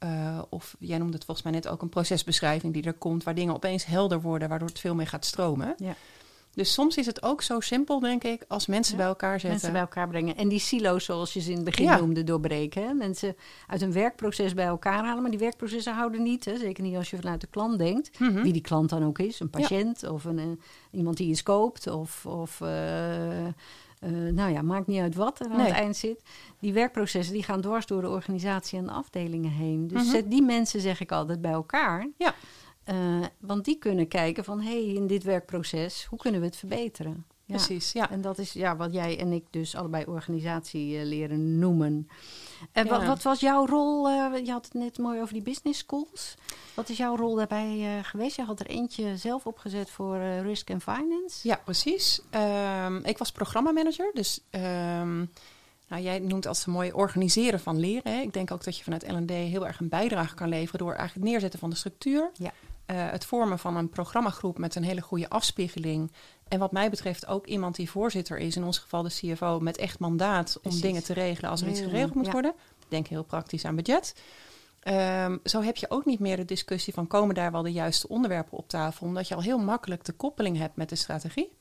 [0.05, 3.25] Uh, of jij noemde het volgens mij net ook een procesbeschrijving die er komt.
[3.25, 5.75] Waar dingen opeens helder worden, waardoor het veel meer gaat stromen.
[5.77, 5.95] Ja.
[6.55, 9.51] Dus soms is het ook zo simpel, denk ik, als mensen Ja, bij elkaar zetten.
[9.51, 10.37] Mensen bij elkaar brengen.
[10.37, 11.99] En die silo's, zoals je ze in het begin Ja.
[11.99, 12.83] noemde, doorbreken.
[12.87, 12.93] Hè?
[12.93, 13.37] Mensen
[13.67, 15.23] uit een werkproces bij elkaar halen.
[15.23, 16.45] Maar die werkprocessen houden niet.
[16.45, 16.57] Hè?
[16.57, 18.19] Zeker niet als je vanuit de klant denkt.
[18.19, 18.43] Mhm.
[18.43, 19.41] Wie die klant dan ook is.
[19.41, 20.45] Een patiënt of een, eh,
[20.91, 21.87] iemand die iets koopt.
[21.87, 23.53] Of, of eh, eh,
[24.33, 25.67] nou ja, maakt niet uit wat er aan Nee.
[25.67, 26.23] het eind zit.
[26.61, 29.88] Die werkprocessen die gaan dwars door de organisatie en de afdelingen heen.
[29.88, 30.11] Dus Mhm.
[30.11, 32.09] zet die mensen, zeg ik altijd, bij elkaar.
[32.19, 32.35] Ja.
[32.85, 32.97] Eh,
[33.38, 37.25] want die kunnen kijken van, hé, hey, in dit werkproces, hoe kunnen we het verbeteren?
[37.45, 37.57] Ja.
[37.57, 38.11] Precies, ja.
[38.11, 42.09] En dat is ja, wat jij en ik dus allebei organisatie eh, leren noemen.
[42.73, 43.07] En wat, Ja.
[43.07, 44.09] wat was jouw rol?
[44.09, 46.35] eh, je had het net mooi over die business schools.
[46.75, 48.37] Wat is jouw rol daarbij geweest?
[48.37, 51.49] Je had er eentje zelf opgezet voor risk and finance.
[51.49, 52.21] Ja, precies.
[52.31, 55.16] Ehm, ik was programmamanager, dus ehm,
[55.88, 58.12] nou, jij noemt als een mooi organiseren van leren.
[58.12, 58.21] Hè.
[58.21, 61.21] Ik denk ook dat je vanuit L&D heel erg een bijdrage kan leveren door eigenlijk
[61.21, 62.31] het neerzetten van de structuur.
[62.35, 62.53] Ja.
[62.87, 66.12] Eh, het vormen van een programmagroep met een hele goede afspiegeling.
[66.49, 69.77] En wat mij betreft ook iemand die voorzitter is, in ons geval de CFO, met
[69.77, 70.81] echt mandaat om Precies.
[70.81, 72.33] dingen te regelen als er iets geregeld moet ja.
[72.33, 72.55] worden.
[72.88, 74.14] Denk heel praktisch aan budget.
[74.81, 78.09] Ehm, zo heb je ook niet meer de discussie van komen daar wel de juiste
[78.09, 81.53] onderwerpen op tafel, omdat je al heel makkelijk de koppeling hebt met de strategie.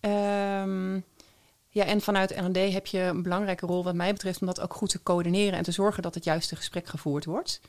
[0.00, 0.94] Ehm,
[1.68, 4.74] ja, en vanuit L&D heb je een belangrijke rol wat mij betreft om dat ook
[4.74, 7.60] goed te coördineren en te zorgen dat het juiste gesprek gevoerd wordt.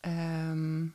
[0.00, 0.86] Ehm,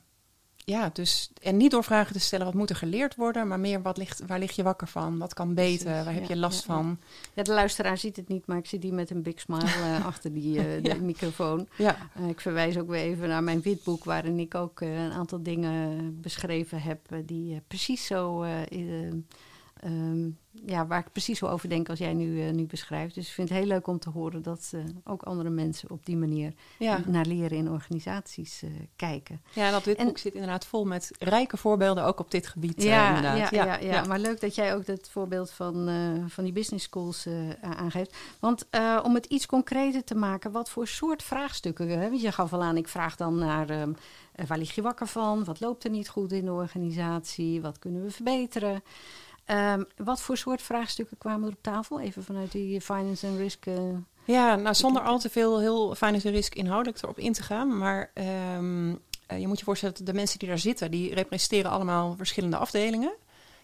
[0.64, 3.82] ja, dus en niet door vragen te stellen wat moet er geleerd worden, maar meer
[3.82, 6.40] wat ligt, waar lig je wakker van, wat kan beter, Precies, waar heb ja, je
[6.40, 6.98] last ja, van.
[7.34, 10.06] Ja, de luisteraar ziet het niet, maar ik zit hier met een big smile eh,
[10.12, 11.68] achter die eh, microfoon.
[11.76, 15.42] Ja, Eh, ik verwijs ook weer even naar mijn witboek, waarin ik ook een aantal
[15.42, 18.44] dingen beschreven heb die precies zo,
[19.84, 20.30] eh, eh, ehm,
[20.66, 23.14] ja, waar ik precies zo over denk als jij nu, eh, nu beschrijft.
[23.14, 26.06] Dus ik vind het heel leuk om te horen dat eh, ook andere mensen op
[26.06, 27.00] die manier ja.
[27.06, 29.42] naar leren in organisaties eh, kijken.
[29.52, 32.82] ja, dat dit En- boek zit inderdaad vol met rijke voorbeelden ook op dit gebied.
[32.82, 33.50] Ja, inderdaad.
[33.50, 35.90] ja, ja, ja, maar leuk dat jij ook dat voorbeeld van,
[36.28, 37.28] van die business schools
[37.60, 38.16] aangeeft.
[38.40, 38.66] Want
[39.02, 41.88] om het iets concreter te maken, wat voor soort vraagstukken?
[41.88, 42.08] Hè?
[42.08, 43.92] Want je gaf al aan, ik vraag dan naar ehm,
[44.34, 45.44] eh, waar lig je wakker van?
[45.44, 47.60] Wat loopt er niet goed in de organisatie?
[47.60, 48.82] Wat kunnen we verbeteren?
[49.44, 52.00] Ehm, wat voor soort vraagstukken kwamen er op tafel?
[52.00, 53.66] Even vanuit die finance en risk.
[53.66, 53.74] eh,
[54.24, 57.78] Ja, nou zonder al te veel heel finance risk inhoudelijk erop in te gaan.
[57.78, 58.94] Maar ehm,
[59.26, 62.56] eh, je moet je voorstellen dat de mensen die daar zitten, die representeren allemaal verschillende
[62.56, 63.12] afdelingen.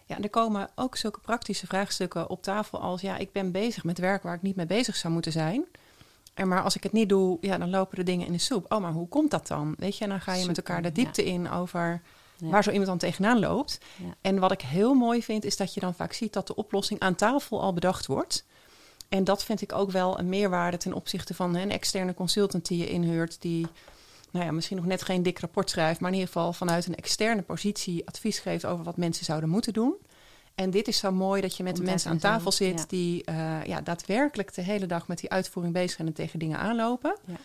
[0.05, 3.83] Ja, en er komen ook zulke praktische vraagstukken op tafel als, ja, ik ben bezig
[3.83, 5.65] met werk waar ik niet mee bezig zou moeten zijn.
[6.33, 8.71] En maar als ik het niet doe, ja, dan lopen de dingen in de soep.
[8.73, 9.75] Oh, maar hoe komt dat dan?
[9.77, 12.01] Weet je, en dan ga je met elkaar de diepte in over
[12.41, 12.49] ja.
[12.49, 13.77] waar zo iemand dan tegenaan loopt.
[13.97, 14.15] Ja.
[14.21, 16.99] En wat ik heel mooi vind, is dat je dan vaak ziet dat de oplossing
[16.99, 18.45] aan tafel al bedacht wordt.
[19.09, 22.67] En dat vind ik ook wel een meerwaarde ten opzichte van hè, een externe consultant
[22.67, 23.67] die je inhuurt, die
[24.31, 26.95] nou ja, misschien nog net geen dik rapport schrijft, maar in ieder geval vanuit een
[26.95, 29.95] externe positie advies geeft over wat mensen zouden moeten doen.
[30.55, 32.85] En dit is zo mooi dat je met de mensen aan tafel zit ja.
[32.87, 36.57] die eh, ja, daadwerkelijk de hele dag met die uitvoering bezig zijn en tegen dingen
[36.57, 37.17] aanlopen.
[37.25, 37.35] Ja.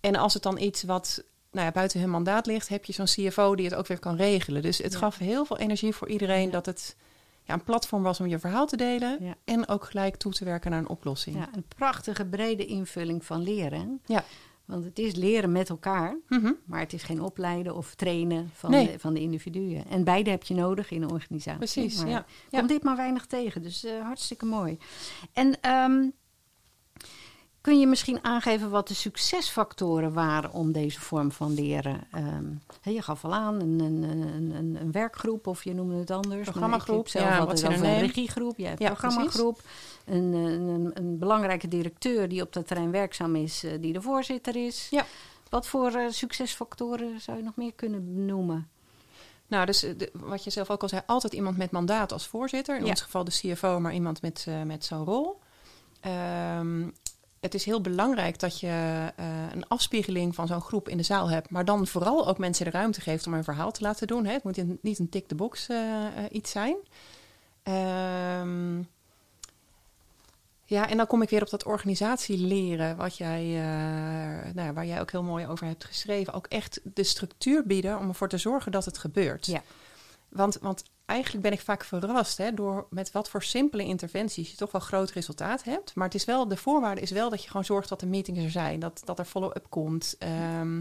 [0.00, 3.04] En als het dan iets wat nou ja, buiten hun mandaat ligt, heb je zo'n
[3.04, 4.62] CFO die het ook weer kan regelen.
[4.62, 4.98] Dus het Ja.
[4.98, 6.50] gaf heel veel energie voor iedereen Ja.
[6.50, 6.96] dat het
[7.44, 10.70] ja, een platform was om je verhaal te delen en ook gelijk toe te werken
[10.70, 11.36] naar een oplossing.
[11.36, 14.00] Ja, een prachtige brede invulling van leren.
[14.06, 14.24] Ja.
[14.64, 16.16] Want het is leren met elkaar.
[16.28, 16.52] Mhm.
[16.64, 18.92] Maar het is geen opleiden of trainen van, Nee.
[18.92, 19.84] de, van de individuen.
[19.88, 21.58] En beide heb je nodig in een organisatie.
[21.58, 22.24] Precies, maar ja.
[22.50, 24.78] Komt dit maar weinig tegen, dus eh, hartstikke mooi.
[25.32, 26.08] En ehm,
[27.60, 32.00] kun je misschien aangeven wat de succesfactoren waren om deze vorm van leren?
[32.12, 32.44] Ehm,
[32.94, 34.02] je gaf al aan, een, een,
[34.54, 36.48] een, een, werkgroep of je noemde het anders.
[36.48, 39.60] Programmagroep, zelf ja, wat een regiegroep, jij hebt Ja, programmagroep.
[40.04, 44.02] Een, een, een, een belangrijke directeur die op dat terrein werkzaam is, eh, die de
[44.02, 44.86] voorzitter is.
[44.90, 45.04] Ja.
[45.48, 48.68] Wat voor eh, succesfactoren zou je nog meer kunnen noemen?
[49.46, 52.26] Nou, dus eh, de- wat je zelf ook al zei, altijd iemand met mandaat als
[52.26, 52.76] voorzitter.
[52.76, 52.90] In Ja.
[52.90, 55.38] ons geval de CFO, maar iemand met, met zo'n rol.
[56.00, 56.88] Ehm,
[57.40, 58.66] het is heel belangrijk dat je
[59.16, 61.50] eh, een afspiegeling van zo'n groep in de zaal hebt.
[61.50, 64.24] Maar dan vooral ook mensen de ruimte geeft om een verhaal te laten doen.
[64.24, 64.32] Hè.
[64.32, 66.76] Het moet in- niet een tick-the-box eh, eh, iets zijn.
[67.62, 68.78] Ehm,
[70.64, 73.44] ja, en dan kom ik weer op dat organisatie leren, wat jij,
[74.54, 76.32] nou waar jij ook heel mooi over hebt geschreven.
[76.32, 79.46] Ook echt de structuur bieden om ervoor te zorgen dat het gebeurt.
[79.46, 79.62] Ja.
[80.28, 84.56] Want, want eigenlijk ben ik vaak verrast hè, door met wat voor simpele interventies je
[84.56, 85.94] toch wel groot resultaat hebt.
[85.94, 88.40] Maar het is wel, de voorwaarde is wel dat je gewoon zorgt dat de meetings
[88.44, 90.14] er zijn, dat, dat er follow-up komt.
[90.18, 90.80] Ehm,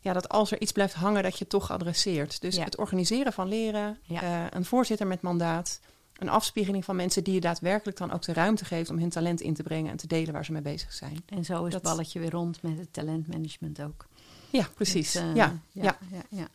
[0.00, 2.40] ja, dat als er iets blijft hangen, dat je het toch adresseert.
[2.40, 2.64] Dus Ja.
[2.64, 4.22] het organiseren van leren, Ja.
[4.22, 5.80] eh, een voorzitter met mandaat,
[6.16, 9.40] een afspiegeling van mensen die je daadwerkelijk dan ook de ruimte geeft om hun talent
[9.40, 11.22] in te brengen en te delen waar ze mee bezig zijn.
[11.26, 14.06] En zo is Dat- het balletje weer rond met het talentmanagement ook.
[14.50, 15.12] Ja, precies.
[15.12, 15.96] Dus, eh, ja, ja,
[16.30, 16.48] ja.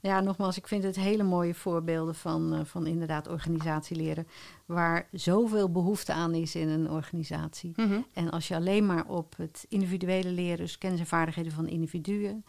[0.00, 4.26] Ja, nogmaals, ik vind het hele mooie voorbeelden van, uh, van inderdaad organisatieleren.
[4.66, 7.72] Waar zoveel behoefte aan is in een organisatie.
[7.76, 8.00] Mhm.
[8.12, 12.44] En als je alleen maar op het individuele leren, dus kennis en vaardigheden van individuen,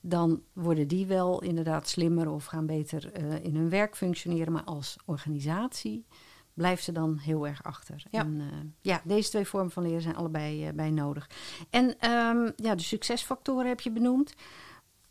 [0.00, 4.52] dan worden die wel inderdaad slimmer of gaan beter uh, in hun werk functioneren.
[4.52, 6.06] Maar als organisatie
[6.54, 8.02] blijft ze dan heel erg achter.
[8.10, 8.20] Ja.
[8.20, 8.44] En, uh,
[8.80, 11.30] ja, deze twee vormen van leren zijn allebei uh, bij nodig.
[11.70, 14.34] En um, ja, de succesfactoren heb je benoemd.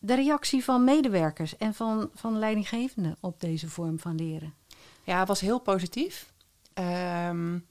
[0.05, 4.53] De reactie van medewerkers en van, van leidinggevenden op deze vorm van leren.
[5.03, 6.33] Ja, het was heel positief.
[7.29, 7.65] Um,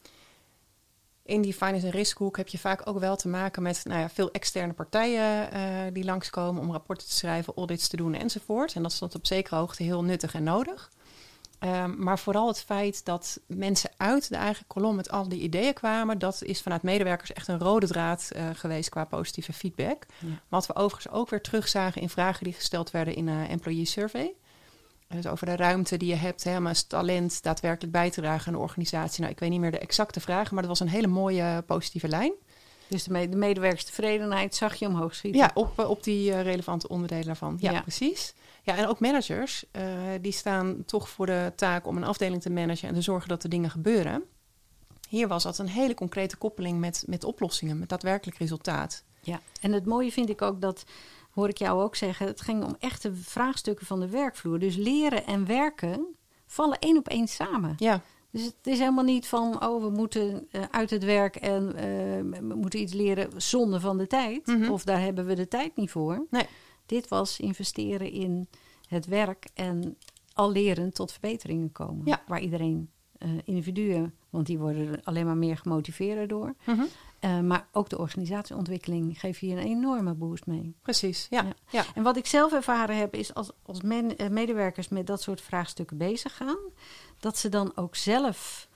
[1.23, 4.11] in die finance en riskhoek heb je vaak ook wel te maken met nou ja,
[4.11, 8.75] veel externe partijen uh, die langskomen om rapporten te schrijven, audits te doen enzovoort.
[8.75, 10.90] En dat is op zekere hoogte heel nuttig en nodig.
[11.64, 15.74] Um, maar vooral het feit dat mensen uit de eigen kolom met al die ideeën
[15.74, 20.07] kwamen, dat is vanuit medewerkers echt een rode draad uh, geweest qua positieve feedback.
[20.18, 20.29] Ja.
[20.48, 24.33] Wat we overigens ook weer terugzagen in vragen die gesteld werden in een employee survey.
[25.09, 28.46] Dus over de ruimte die je hebt hè, om als talent daadwerkelijk bij te dragen
[28.46, 29.20] aan de organisatie.
[29.20, 32.09] Nou, ik weet niet meer de exacte vragen, maar dat was een hele mooie positieve
[32.09, 32.33] lijn.
[32.88, 35.40] Dus de, me de medewerkerstevredenheid zag je omhoog schieten?
[35.40, 37.57] Ja, op, op die uh, relevante onderdelen daarvan.
[37.61, 37.81] Ja, Ja.
[37.81, 38.35] precies.
[38.64, 39.83] Ja, en ook managers, uh,
[40.20, 43.42] die staan toch voor de taak om een afdeling te managen en te zorgen dat
[43.42, 44.22] er dingen gebeuren.
[45.09, 49.05] Hier was dat een hele concrete koppeling met, met oplossingen, met daadwerkelijk resultaat.
[49.20, 50.85] Ja, en het mooie vind ik ook dat,
[51.31, 54.59] hoor ik jou ook zeggen, het ging om echte vraagstukken van de werkvloer.
[54.59, 56.07] Dus leren en werken
[56.46, 57.74] vallen één op één samen.
[57.77, 58.00] Ja,
[58.31, 61.81] Dus het is helemaal niet van, oh, we moeten uh, uit het werk en uh,
[62.48, 64.46] we moeten iets leren zonde van de tijd.
[64.46, 64.70] Mhm.
[64.70, 66.27] Of daar hebben we de tijd niet voor.
[66.31, 66.46] Nee.
[66.87, 68.49] Dit was investeren in
[68.88, 69.99] het werk en
[70.33, 72.07] al leren tot verbeteringen komen.
[72.07, 72.23] Ja.
[72.27, 76.55] Waar iedereen, uh, individuen, want die worden er alleen maar meer gemotiveerd door.
[76.66, 76.83] Mhm.
[77.20, 80.75] Uh, maar ook de organisatieontwikkeling geeft hier een enorme boost mee.
[80.83, 81.27] precies.
[81.31, 81.55] Ja, Ja.
[81.70, 81.85] ja.
[81.94, 85.40] En wat ik zelf ervaren heb, is als, als men, uh, medewerkers met dat soort
[85.40, 86.59] vraagstukken bezig gaan,
[87.18, 88.68] dat ze dan ook zelf,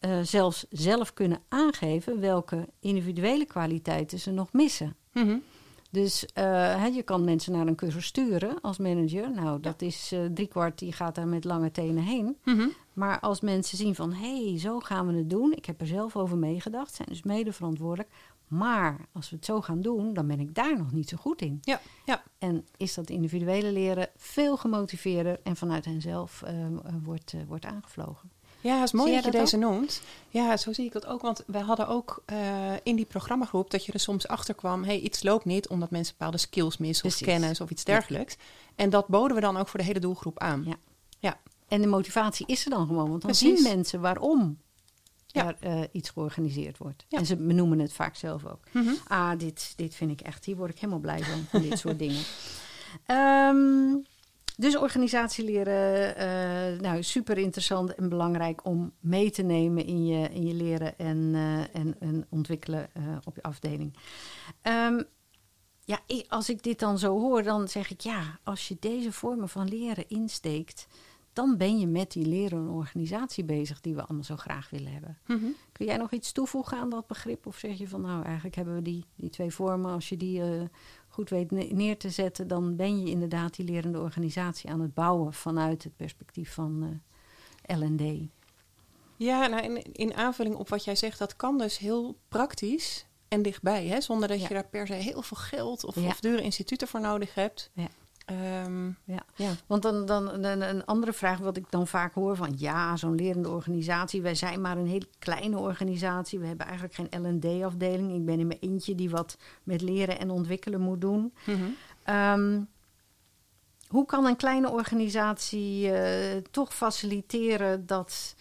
[0.00, 4.96] uh, zelfs zelf kunnen aangeven welke individuele kwaliteiten ze nog missen.
[5.12, 5.36] Mhm.
[5.94, 6.44] Dus uh,
[6.76, 9.30] hè, je kan mensen naar een cursus sturen als manager.
[9.30, 12.36] Nou, dat is uh, driekwart die gaat daar met lange tenen heen.
[12.44, 12.68] Mhm.
[12.92, 15.52] Maar als mensen zien van, hé, hey, zo gaan we het doen.
[15.52, 18.10] Ik heb er zelf over meegedacht, zijn dus mede verantwoordelijk.
[18.48, 21.42] Maar als we het zo gaan doen, dan ben ik daar nog niet zo goed
[21.42, 21.58] in.
[21.62, 22.22] Ja, ja.
[22.38, 26.66] En is dat individuele leren veel gemotiveerder en vanuit henzelf uh,
[27.02, 28.30] wordt, wordt aangevlogen.
[28.64, 30.02] Ja, het is mooi dat je dat deze noemt.
[30.28, 31.22] Ja, zo zie ik dat ook.
[31.22, 34.84] Want wij hadden ook uh, in die programmagroep dat je er soms achter kwam...
[34.84, 38.34] hey, iets loopt niet omdat mensen bepaalde skills missen of kennis of iets dergelijks.
[38.38, 38.42] Ja.
[38.74, 40.64] En dat boden we dan ook voor de hele doelgroep aan.
[40.66, 40.76] Ja.
[41.18, 41.40] ja.
[41.68, 43.08] En de motivatie is er dan gewoon.
[43.08, 43.60] Want dan Precies.
[43.62, 44.58] zien mensen waarom
[45.26, 45.54] Ja.
[45.60, 47.04] er uh, iets georganiseerd wordt.
[47.08, 47.18] Ja.
[47.18, 48.60] En ze benoemen het vaak zelf ook.
[48.72, 48.92] Mhm.
[49.08, 51.98] Ah, dit, dit vind ik echt, hier word ik helemaal blij van, van dit soort
[51.98, 52.22] dingen.
[53.06, 54.04] Um,
[54.56, 56.14] dus organisatieleren,
[56.74, 60.98] uh, nou super interessant en belangrijk om mee te nemen in je, in je leren
[60.98, 63.96] en, uh, en, en, ontwikkelen uh, op je afdeling.
[64.62, 65.04] Um,
[65.84, 69.48] ja, als ik dit dan zo hoor, dan zeg ik ja, als je deze vormen
[69.48, 70.86] van leren insteekt,
[71.32, 74.92] dan ben je met die leren en organisatie bezig die we allemaal zo graag willen
[74.92, 75.18] hebben.
[75.26, 75.54] Mm -hmm.
[75.72, 77.46] Kun jij nog iets toevoegen aan dat begrip?
[77.46, 80.42] Of zeg je van nou, eigenlijk hebben we die, die twee vormen, als je die
[81.14, 85.32] goed weet neer te zetten, dan ben je inderdaad die lerende organisatie aan het bouwen
[85.32, 87.00] vanuit het perspectief van
[87.66, 88.28] uh, LD.
[89.16, 93.42] Ja, nou in, in aanvulling op wat jij zegt, dat kan dus heel praktisch en
[93.42, 94.00] dichtbij, hè?
[94.00, 94.48] zonder dat Ja.
[94.48, 96.06] je daar per se heel veel geld of, Ja.
[96.06, 97.70] of dure instituten voor nodig hebt.
[97.74, 97.88] Ja.
[98.24, 99.24] Ehm, Ja.
[99.34, 99.50] ja.
[99.66, 103.14] Want dan, dan een, een andere vraag wat ik dan vaak hoor van ja, zo'n
[103.14, 104.22] lerende organisatie.
[104.22, 106.38] Wij zijn maar een hele kleine organisatie.
[106.38, 108.14] We hebben eigenlijk geen L&D-afdeling.
[108.14, 111.34] Ik ben in mijn eentje die wat met leren en ontwikkelen moet doen.
[111.44, 111.62] Mhm.
[112.16, 112.68] Um,
[113.88, 118.34] hoe kan een kleine organisatie uh, toch faciliteren dat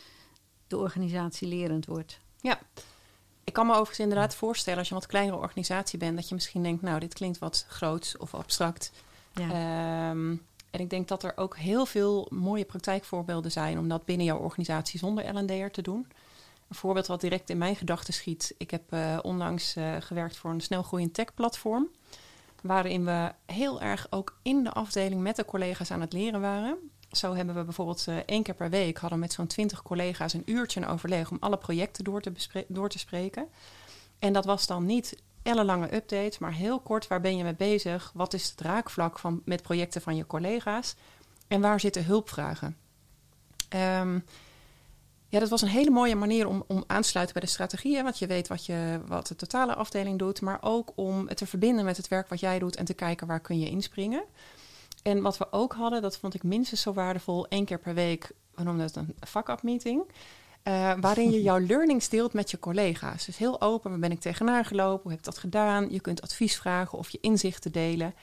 [0.67, 2.19] de organisatie lerend wordt?
[2.41, 2.59] Ja,
[3.43, 6.35] ik kan me overigens inderdaad voorstellen als je een wat kleinere organisatie bent, dat je
[6.35, 8.91] misschien denkt, nou, dit klinkt wat groots of abstract.
[9.39, 14.25] Um, en ik denk dat er ook heel veel mooie praktijkvoorbeelden zijn om dat binnen
[14.25, 16.07] jouw organisatie zonder L&D'er te doen.
[16.67, 18.55] Een voorbeeld wat direct in mijn gedachten schiet.
[18.57, 21.89] Ik heb uh, onlangs uh, gewerkt voor een snelgroeiend tech-platform.
[22.61, 26.77] Waarin we heel erg ook in de afdeling met de collega's aan het leren waren.
[27.11, 30.43] Zo hebben we bijvoorbeeld uh, één keer per week hadden met zo'n twintig collega's een
[30.51, 33.47] uurtje een overleg om alle projecten door te, door te spreken.
[34.19, 38.11] En dat was dan niet ellenlange updates, maar heel kort, waar ben je mee bezig?
[38.13, 40.95] Wat is het raakvlak van, met projecten van je collega's?
[41.47, 42.77] En waar zitten hulpvragen?
[43.75, 44.23] Um,
[45.27, 48.03] ja, dat was een hele mooie manier om, om aansluiten bij de strategieën.
[48.03, 50.41] Want je weet wat, je, wat de totale afdeling doet.
[50.41, 52.75] Maar ook om het te verbinden met het werk wat jij doet.
[52.75, 54.23] En te kijken waar kun je inspringen.
[55.03, 58.31] En wat we ook hadden, dat vond ik minstens zo waardevol, één keer per week,
[58.55, 60.03] we noemden het een fuck-up meeting.
[60.63, 63.25] Eh, waarin je jouw learnings deelt met je collega's.
[63.25, 65.01] Dus heel open, waar ben ik tegenaan gelopen?
[65.01, 65.89] Hoe heb ik dat gedaan?
[65.89, 68.13] Je kunt advies vragen of je inzichten delen.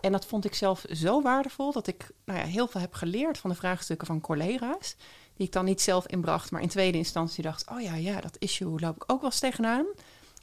[0.00, 3.38] En dat vond ik zelf zo waardevol dat ik nou ja, heel veel heb geleerd
[3.38, 4.96] van de vraagstukken van collega's.
[5.36, 8.36] Die ik dan niet zelf inbracht, maar in tweede instantie dacht: oh ja, ja, dat
[8.38, 9.86] issue loop ik ook wel eens tegenaan.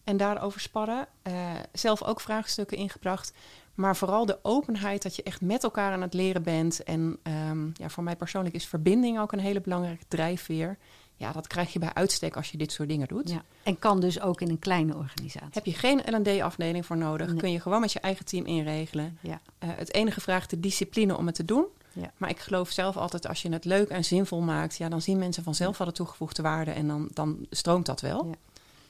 [0.04, 1.08] En daarover sparren.
[1.22, 3.34] Eh, zelf ook vraagstukken ingebracht.
[3.74, 6.84] Maar vooral de openheid dat je echt met elkaar aan het leren bent.
[6.84, 10.78] En ehm, ja, voor mij persoonlijk is verbinding ook een hele belangrijke drijfveer.
[11.20, 13.30] Ja, dat krijg je bij uitstek als je dit soort dingen doet.
[13.30, 13.44] Ja.
[13.64, 15.50] En kan dus ook in een kleine organisatie.
[15.52, 17.36] Heb je geen L&D-afdeling voor nodig, Nee.
[17.38, 19.18] kun je gewoon met je eigen team inregelen.
[19.22, 19.40] Ja.
[19.58, 21.66] Eh, het enige vraagt de discipline om het te doen.
[21.94, 22.12] Ja.
[22.18, 25.18] Maar ik geloof zelf altijd, als je het leuk en zinvol maakt, ja, dan zien
[25.18, 28.26] mensen vanzelf wel de toegevoegde waarde en dan, dan stroomt dat wel.
[28.26, 28.32] Ja.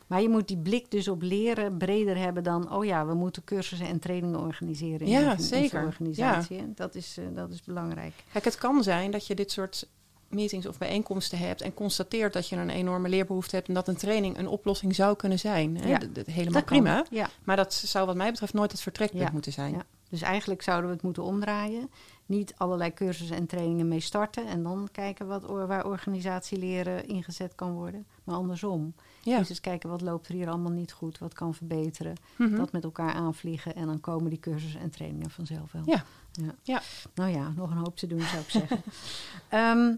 [0.07, 2.71] Maar je moet die blik dus op leren breder hebben dan...
[2.73, 5.83] oh ja, we moeten cursussen en trainingen organiseren in Ja, onze- zeker.
[5.85, 6.57] organisatie.
[6.57, 6.63] hè.
[6.75, 8.13] Dat, is, eh, dat is belangrijk.
[8.31, 9.87] Kijk, het kan zijn dat je dit soort
[10.29, 13.97] meetings of bijeenkomsten hebt en constateert dat je een enorme leerbehoefte hebt en dat een
[13.97, 15.77] training een oplossing zou kunnen zijn.
[15.77, 15.89] Hè?
[15.89, 15.99] Ja.
[16.25, 17.05] Helemaal Dat prima.
[17.09, 17.29] Ja.
[17.43, 19.29] Maar dat zou wat mij betreft nooit het vertrekpunt Ja.
[19.31, 19.71] moeten zijn.
[19.71, 19.85] Ja.
[20.09, 21.89] Dus eigenlijk zouden we het moeten omdraaien.
[22.25, 24.47] Niet allerlei cursussen en trainingen mee starten...
[24.47, 28.05] en dan kijken wat, waar organisatieleren ingezet kan worden.
[28.23, 28.93] Maar andersom.
[29.23, 29.37] Ja.
[29.37, 32.15] Dus eens kijken wat loopt er hier allemaal niet goed, wat kan verbeteren.
[32.35, 32.55] Mhm.
[32.55, 35.83] Dat met elkaar aanvliegen en dan komen die cursussen en trainingen vanzelf wel.
[35.85, 36.03] Ja.
[36.31, 36.55] ja.
[36.63, 36.81] Ja.
[37.13, 38.81] Nou ja, nog een hoop te doen zou ik zeggen.
[39.49, 39.95] Ehm,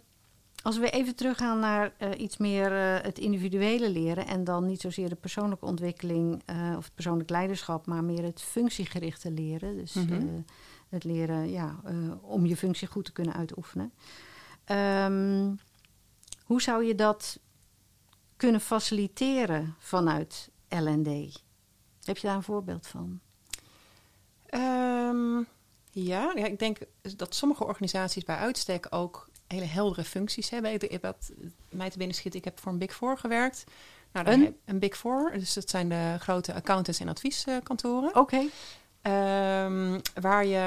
[0.62, 4.82] als we even teruggaan naar eh, iets meer eh, het individuele leren en dan niet
[4.82, 9.78] zozeer de persoonlijke ontwikkeling eh, of het persoonlijk leiderschap, maar meer het functiegerichte leren.
[9.78, 10.28] Dus Mhm.
[10.90, 11.82] het leren ja,
[12.22, 13.94] om je functie goed te kunnen uitoefenen.
[14.66, 15.52] Ehm,
[16.44, 17.40] hoe zou je dat
[18.38, 21.42] kunnen faciliteren vanuit L&D?
[22.04, 23.20] Heb je daar een voorbeeld van?
[24.46, 25.38] Ehm,
[25.92, 26.78] ja, ja, ik denk
[27.16, 30.74] dat sommige organisaties bij uitstek ook hele heldere functies hebben.
[30.74, 31.32] Ik, wat
[31.70, 33.64] mij te binnen schiet, ik heb voor een Big Four gewerkt.
[34.14, 34.56] Nou, Een?
[34.66, 38.16] een Big Four, dus dat zijn de grote accountants- en advieskantoren.
[38.16, 38.42] Oké.
[39.02, 40.58] Ehm, waar je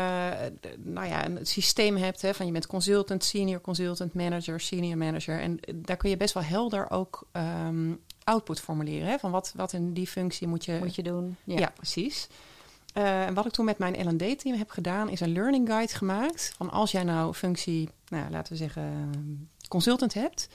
[0.60, 4.98] eh, nou ja, een systeem hebt hè, van je bent consultant, senior consultant, manager, senior
[4.98, 5.40] manager.
[5.40, 7.92] En daar kun je best wel helder ook ehm,
[8.24, 9.08] output formuleren.
[9.08, 11.36] Hè, van wat, wat in die functie moet je, Moet je doen.
[11.44, 12.28] ja, precies.
[12.94, 16.52] Eh, en wat ik toen met mijn L&D-team heb gedaan, is een learning guide gemaakt.
[16.56, 20.48] Van als jij nou functie, nou, laten we zeggen, eh, consultant hebt.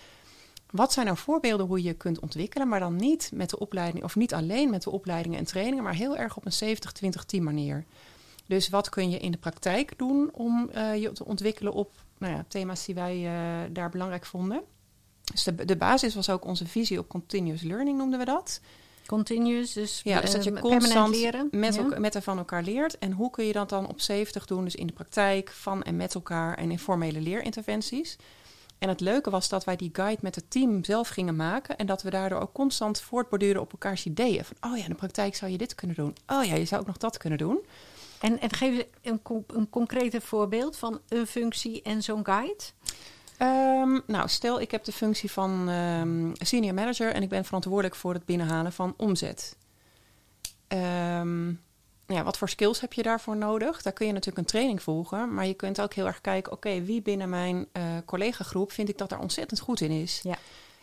[0.70, 4.16] Wat zijn nou voorbeelden hoe je kunt ontwikkelen, maar dan niet met de opleiding, of
[4.16, 7.86] niet alleen met de opleidingen en trainingen, maar heel erg op een 70-20-10 manier.
[8.48, 12.34] Dus wat kun je in de praktijk doen om eh, je te ontwikkelen op nou
[12.34, 13.30] ja, thema's die wij
[13.72, 14.62] daar belangrijk vonden?
[15.32, 18.62] Dus de, de basis was ook onze visie op continuous learning, noemden we dat.
[19.10, 21.48] Continuous, dus, Ja, dus dat je eh, constant leren.
[21.52, 21.82] met, Ja.
[21.82, 22.98] elka- met en van elkaar leert.
[22.98, 24.64] En hoe kun je dat dan op 70 doen?
[24.64, 28.16] Dus in de praktijk, van en met elkaar en in formele leerinterventies.
[28.78, 31.78] En het leuke was dat wij die guide met het team zelf gingen maken.
[31.78, 34.46] En dat we daardoor ook constant voortborduren op elkaars ideeën.
[34.46, 36.16] Van, oh ja, in de praktijk zou je dit kunnen doen.
[36.28, 37.60] Oh ja, je zou ook nog dat kunnen doen.
[38.20, 42.64] En, en geef een, een concreet voorbeeld van een functie en zo'n guide.
[43.40, 47.96] Ehm, nou, stel ik heb de functie van ehm, senior manager en ik ben verantwoordelijk
[47.96, 49.58] voor het binnenhalen van omzet.
[50.68, 51.50] Ehm,
[52.06, 53.82] ja, wat voor skills heb je daarvoor nodig?
[53.82, 56.82] Daar kun je natuurlijk een training volgen, maar je kunt ook heel erg kijken, oké,
[56.82, 60.20] wie binnen mijn eh collega-groep vind ik dat daar ontzettend goed in is?
[60.24, 60.38] Ja.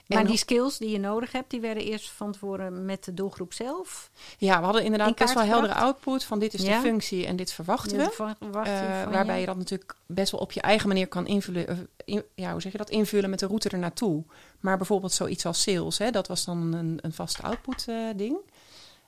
[0.07, 3.53] Maar die skills die je nodig hebt, die werden eerst van tevoren met de doelgroep
[3.53, 4.11] zelf.
[4.38, 6.75] Ja, we hadden In inderdaad best wel heldere output van dit is Ja.
[6.81, 8.03] de functie en dit verwachten we.
[8.05, 9.40] Eh, waarbij je.
[9.40, 11.69] je dat natuurlijk best wel op je eigen manier kan invullen.
[11.69, 12.90] eh, in- ja, hoe zeg je dat?
[12.90, 14.23] Invullen met de route er naartoe.
[14.61, 18.37] Maar bijvoorbeeld zoiets als sales, hè, dat was dan een, een vaste output eh, ding.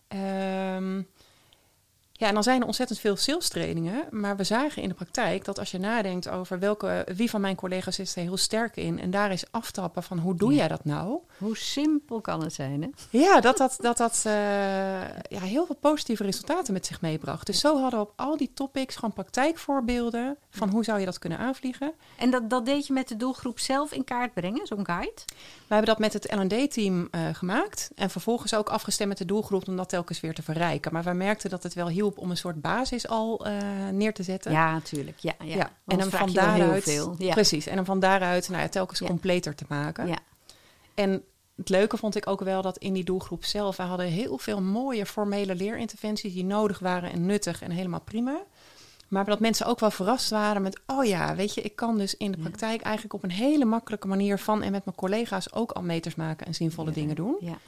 [0.08, 1.02] Ehm,
[2.18, 4.04] ja, en dan zijn er ontzettend veel sales trainingen.
[4.10, 7.56] Maar we zagen in de praktijk dat als je nadenkt over welke, wie van mijn
[7.56, 9.00] collega's is er heel sterk in.
[9.00, 10.56] En daar is aftappen van hoe doe Ja.
[10.56, 11.18] jij dat nou?
[11.38, 12.88] Hoe simpel kan het zijn, hè?
[13.18, 14.32] Ja, dat dat, dat, dat eh,
[15.28, 17.46] ja, heel veel positieve resultaten met zich meebracht.
[17.46, 21.18] Dus zo hadden we op al die topics gewoon praktijkvoorbeelden van hoe zou je dat
[21.18, 21.92] kunnen aanvliegen.
[22.16, 25.12] En dat, dat deed je met de doelgroep zelf in kaart brengen, zo'n guide?
[25.68, 29.68] We hebben dat met het L&D-team eh, gemaakt en vervolgens ook afgestemd met de doelgroep
[29.68, 30.92] om dat telkens weer te verrijken.
[30.92, 33.52] Maar wij merkten dat het wel hielp om een soort basis al eh,
[33.92, 34.52] neer te zetten.
[34.52, 35.18] Ja, natuurlijk.
[35.18, 35.56] Ja, ja.
[35.56, 37.14] Ja, en vraag van heel daaruit, veel.
[37.18, 37.32] Ja.
[37.32, 39.06] precies, en hem van daaruit nou ja, telkens Ja.
[39.06, 40.06] completer te maken.
[40.06, 40.18] Ja.
[40.94, 41.22] En
[41.56, 44.62] het leuke vond ik ook wel dat in die doelgroep zelf, we hadden heel veel
[44.62, 48.40] mooie formele leerinterventies die nodig waren en nuttig en helemaal prima.
[49.08, 52.16] Maar dat mensen ook wel verrast waren met, oh ja, weet je, ik kan dus
[52.16, 52.42] in de Ja.
[52.42, 56.14] praktijk eigenlijk op een hele makkelijke manier van en met mijn collega's ook al meters
[56.14, 56.94] maken en zinvolle Ja.
[56.94, 57.36] dingen doen.
[57.40, 57.58] Ja.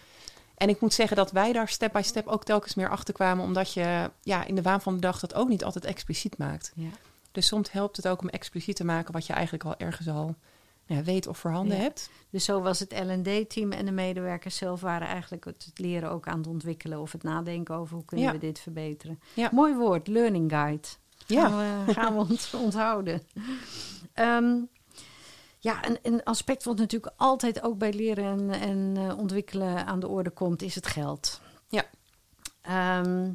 [0.54, 3.44] En ik moet zeggen dat wij daar step by step ook telkens meer achter kwamen,
[3.44, 6.72] omdat je ja, in de waan van de dag dat ook niet altijd expliciet maakt.
[6.74, 6.88] Ja.
[7.32, 10.34] Dus soms helpt het ook om expliciet te maken wat je eigenlijk al ergens al
[10.86, 11.82] ja, weet of voorhanden Ja.
[11.82, 12.10] hebt.
[12.30, 16.38] Dus zo was het L&D-team en de medewerkers zelf waren eigenlijk het leren ook aan
[16.38, 18.32] het ontwikkelen of het nadenken over hoe kunnen Ja.
[18.32, 19.20] we dit verbeteren.
[19.34, 19.48] Ja.
[19.52, 20.88] Mooi woord, learning guide.
[21.30, 21.48] Ja.
[21.48, 23.22] Gaan we, gaan we ons onthouden.
[24.14, 24.56] Ehm,
[25.58, 30.00] ja, een, een aspect wat natuurlijk altijd ook bij leren en, en eh, ontwikkelen aan
[30.00, 31.40] de orde komt, is het geld.
[31.68, 31.84] Ja.
[32.62, 33.30] Ehm,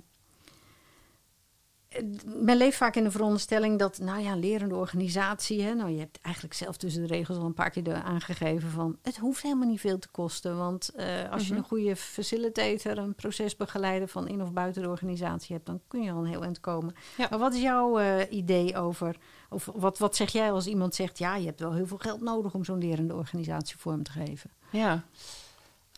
[2.26, 6.20] men leeft vaak in de veronderstelling dat, nou ja, lerende organisatie, hè, nou je hebt
[6.22, 9.80] eigenlijk zelf tussen de regels al een paar keer aangegeven van, het hoeft helemaal niet
[9.80, 11.58] veel te kosten, want eh, als je Mhm.
[11.58, 16.12] een goede facilitator, een procesbegeleider van in of buiten de organisatie hebt, dan kun je
[16.12, 16.96] al een heel eind komen.
[17.18, 17.28] Ja.
[17.30, 19.18] Maar wat is jouw eh, idee over,
[19.50, 22.22] of wat, wat zeg jij als iemand zegt, ja, je hebt wel heel veel geld
[22.22, 24.50] nodig om zo'n lerende organisatie vorm te geven?
[24.70, 25.04] Ja.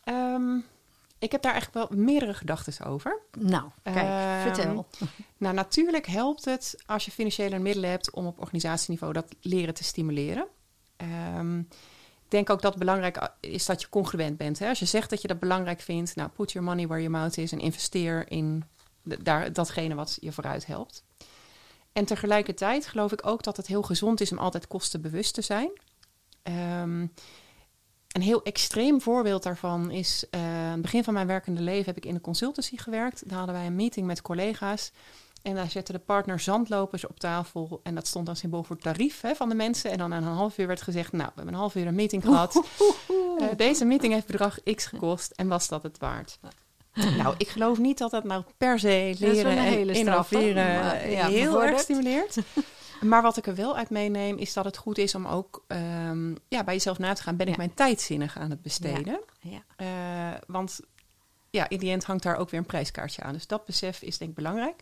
[0.04, 0.58] Ehm,
[1.20, 3.20] ik heb daar eigenlijk wel meerdere gedachten over.
[3.39, 4.88] Nou, kijk, Ehm, vertel.
[5.38, 9.84] Nou, natuurlijk helpt het als je financiële middelen hebt om op organisatieniveau dat leren te
[9.84, 10.47] stimuleren.
[10.97, 14.59] Ehm, ik denk ook dat het belangrijk is dat je congruent bent.
[14.59, 14.70] Hè?
[14.70, 17.38] Als je zegt dat je dat belangrijk vindt, nou, put your money where your mouth
[17.38, 18.63] is en investeer in
[19.03, 21.03] de- daar, datgene wat je vooruit helpt.
[21.93, 25.72] En tegelijkertijd geloof ik ook dat het heel gezond is om altijd kostenbewust te zijn.
[26.43, 27.07] Ehm,
[28.18, 31.97] een heel extreem voorbeeld daarvan is, eh, aan het begin van mijn werkende leven heb
[31.97, 33.30] ik in de consultancy gewerkt.
[33.30, 34.91] Daar hadden wij een meeting met collega's.
[35.41, 37.80] En daar zetten de partner zandlopers op tafel.
[37.84, 39.91] En dat stond dan symbool voor tarief hè, van de mensen.
[39.91, 41.95] En dan na een half uur werd gezegd, nou, we hebben een half uur een
[41.95, 42.61] meeting gehad.
[43.38, 46.39] Eh, deze meeting heeft bedrag X gekost en was dat het waard?
[47.18, 51.63] nou, ik geloof niet dat dat nou per se leren een en innoveren ja, heel
[51.63, 52.38] erg stimuleert.
[53.02, 56.36] Maar wat ik er wel uit meeneem, is dat het goed is om ook ehm,
[56.48, 57.36] ja, bij jezelf na te gaan.
[57.36, 59.20] Ben ik mijn tijd zinnig aan het besteden?
[59.39, 59.64] Ja.
[59.76, 60.80] Eh, want
[61.50, 63.34] ja, in die end hangt daar ook weer een prijskaartje aan.
[63.34, 64.82] Dus dat besef is denk ik belangrijk.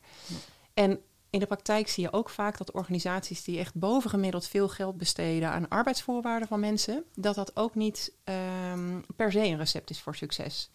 [0.74, 1.00] En
[1.30, 5.50] in de praktijk zie je ook vaak dat organisaties die echt bovengemiddeld veel geld besteden
[5.50, 10.16] aan arbeidsvoorwaarden van mensen, dat dat ook niet ehm, per se een recept is voor
[10.16, 10.70] succes.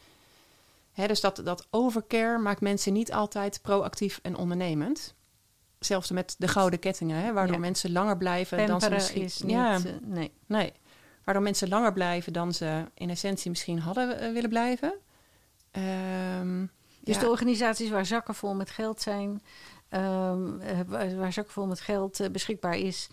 [0.93, 5.15] Hè, dus dat, dat overcare maakt mensen niet altijd proactief en ondernemend.
[5.81, 7.61] Zelfs met de gouden kettingen, hè, waardoor Ja.
[7.61, 9.23] mensen langer blijven dan ze misschien.
[9.23, 9.51] is niet...
[9.53, 10.31] ja, eh, nee.
[10.47, 10.73] Nee,
[11.25, 14.95] waardoor mensen langer blijven dan ze in essentie misschien hadden eh, willen blijven.
[15.71, 16.67] Ehm,
[17.01, 17.21] Dus ja.
[17.21, 19.43] de organisaties waar zakken vol met geld zijn,
[19.89, 23.09] ehm, eh, waar waar zakken vol met geld beschikbaar is,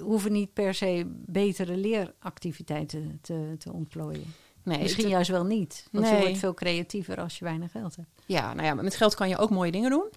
[0.00, 4.34] hoeven niet per se betere leeractiviteiten te, te ontplooien.
[4.62, 5.88] nee, Misschien juist wel niet.
[5.92, 8.08] Want je wordt veel creatiever als je weinig geld hebt.
[8.26, 10.10] ja, nou ja, met geld kan je ook mooie dingen doen.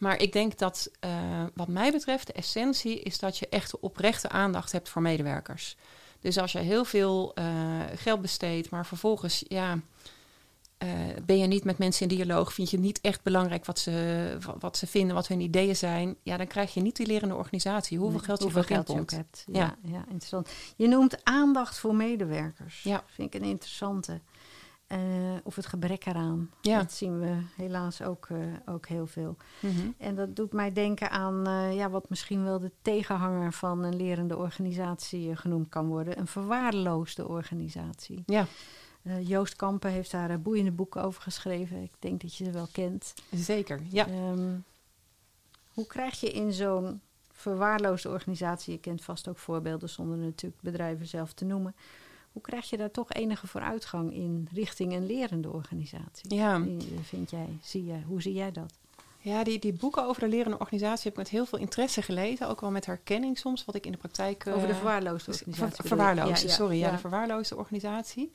[0.00, 1.10] Maar ik denk dat, eh,
[1.54, 5.76] wat mij betreft, de essentie is dat je echt oprechte aandacht hebt voor medewerkers.
[6.20, 7.44] Dus als je heel veel eh,
[7.96, 9.78] geld besteedt, maar vervolgens, ja,
[10.78, 10.88] eh,
[11.26, 14.54] ben je niet met mensen in dialoog, vind je niet echt belangrijk wat ze, wa-
[14.58, 17.98] wat ze vinden, wat hun ideeën zijn, ja, dan krijg je niet die lerende organisatie.
[17.98, 19.44] Hoeveel Nee, geld je hoeveel voor geld je ook hebt.
[19.52, 19.76] Ja.
[19.82, 20.48] Ja, interessant.
[20.76, 22.82] Je noemt aandacht voor medewerkers.
[22.82, 23.04] Ja.
[23.06, 24.20] Vind ik een interessante.
[24.90, 24.98] Eh,
[25.42, 26.50] of het gebrek eraan.
[26.60, 26.78] Ja.
[26.78, 29.36] Dat zien we helaas ook, eh, ook heel veel.
[29.60, 29.90] Mhm.
[29.98, 33.96] En dat doet mij denken aan eh, ja, wat misschien wel de tegenhanger van een
[33.96, 36.18] lerende organisatie genoemd kan worden.
[36.18, 38.22] Een verwaarloosde organisatie.
[38.26, 38.46] Ja,
[39.20, 41.82] Joost Kampen heeft daar boeiende boeken over geschreven.
[41.82, 43.14] Ik denk dat je ze wel kent.
[43.30, 43.80] zeker.
[43.88, 44.06] Ja.
[44.06, 44.56] Ehm,
[45.72, 47.00] hoe krijg je in zo'n
[47.32, 51.74] verwaarloosde organisatie, je kent vast ook voorbeelden zonder natuurlijk bedrijven zelf te noemen.
[52.40, 56.34] Hoe krijg je daar toch enige vooruitgang in richting een lerende organisatie?
[56.34, 56.62] Ja.
[56.62, 58.72] Wie- Vind jij, zie jij, hoe zie jij dat?
[59.18, 62.48] Ja, die, die boeken over de lerende organisatie heb ik met heel veel interesse gelezen.
[62.48, 64.44] Ook wel met herkenning soms, wat ik in de praktijk...
[64.46, 65.82] eh, Over de verwaarloosde ver- organisatie.
[65.82, 65.88] je?
[65.88, 66.78] verwaarloosde, Ja, ja, sorry.
[66.78, 66.92] Ja, ja.
[66.92, 68.30] de verwaarloosde organisatie.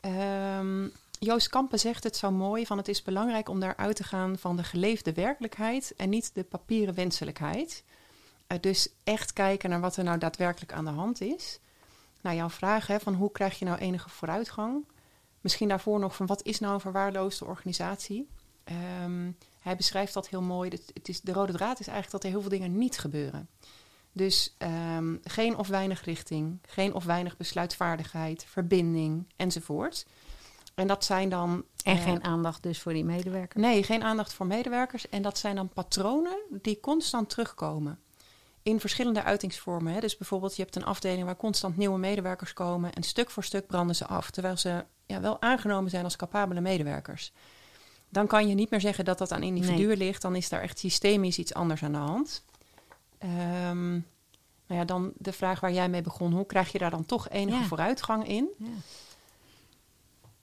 [0.00, 0.88] Ehm,
[1.18, 4.56] Joost Kampen zegt het zo mooi van het is belangrijk om daaruit te gaan van
[4.56, 7.84] de geleefde werkelijkheid en niet de papieren wenselijkheid.
[8.46, 11.58] Eh, dus echt kijken naar wat er nou daadwerkelijk aan de hand is.
[12.20, 14.86] Nou, jouw vraag hè, van hoe krijg je nou enige vooruitgang?
[15.40, 18.28] Misschien daarvoor nog van wat is nou een verwaarloosde organisatie?
[18.64, 20.70] Ehm, hij beschrijft dat heel mooi.
[20.70, 23.48] Het, het is, de rode draad is eigenlijk dat er heel veel dingen niet gebeuren.
[24.12, 30.06] Dus ehm, geen of weinig richting, geen of weinig besluitvaardigheid, verbinding enzovoort.
[30.74, 31.64] En dat zijn dan.
[31.84, 33.60] En eh, geen aandacht dus voor die medewerker.
[33.60, 35.08] Nee, geen aandacht voor medewerkers.
[35.08, 37.98] En dat zijn dan patronen die constant terugkomen.
[38.62, 39.92] In verschillende uitingsvormen.
[39.92, 40.00] Hè.
[40.00, 42.92] Dus bijvoorbeeld, je hebt een afdeling waar constant nieuwe medewerkers komen.
[42.92, 44.30] En stuk voor stuk branden ze af.
[44.30, 47.32] Terwijl ze ja, wel aangenomen zijn als capabele medewerkers.
[48.08, 50.22] Dan kan je niet meer zeggen dat dat aan individuen ligt.
[50.22, 52.44] Dan is daar echt systemisch iets anders aan de hand.
[53.18, 56.32] Ehm, nou ja, dan de vraag waar jij mee begon.
[56.32, 57.64] Hoe krijg je daar dan toch enige Ja.
[57.64, 58.48] vooruitgang in?
[58.58, 58.66] Ja.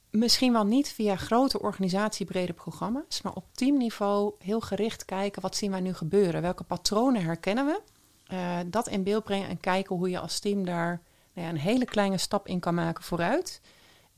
[0.09, 5.71] Misschien wel niet via grote organisatiebrede programma's, maar op teamniveau heel gericht kijken wat zien
[5.71, 6.41] wij nu gebeuren.
[6.41, 7.81] Welke patronen herkennen we?
[8.27, 11.01] Eh, dat in beeld brengen en kijken hoe je als team daar
[11.33, 13.61] nou ja, een hele kleine stap in kan maken vooruit.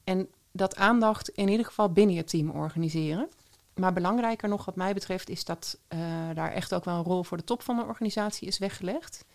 [0.04, 3.30] En dat aandacht in ieder geval binnen je team organiseren.
[3.74, 6.00] Maar belangrijker nog wat mij betreft is dat uh,
[6.34, 9.26] daar echt ook wel een rol voor de top van de organisatie is weggelegd.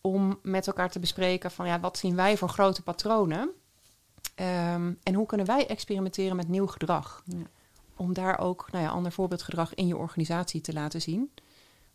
[0.00, 3.40] Om met elkaar te bespreken van ja, wat zien wij voor grote patronen?
[3.40, 7.22] Um, en hoe kunnen wij experimenteren met nieuw gedrag?
[7.24, 7.36] Ja.
[7.96, 11.30] Om daar ook nou ja, ander voorbeeldgedrag in je organisatie te laten zien.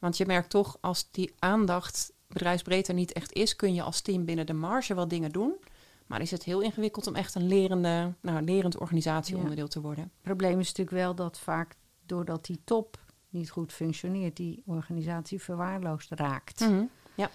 [0.06, 4.02] Want je merkt toch, als die aandacht bedrijfsbreed er niet echt is, kun je als
[4.02, 5.56] team binnen de marge wel dingen doen.
[6.06, 10.04] Maar is het heel ingewikkeld om echt een lerende, nou, lerend organisatieonderdeel te worden.
[10.04, 11.76] Het probleem is natuurlijk wel dat vaak
[12.06, 13.00] doordat die top
[13.30, 16.60] niet goed functioneert, die organisatie verwaarloosd raakt.
[16.60, 16.90] Mm -hmm.
[17.16, 17.30] Ja.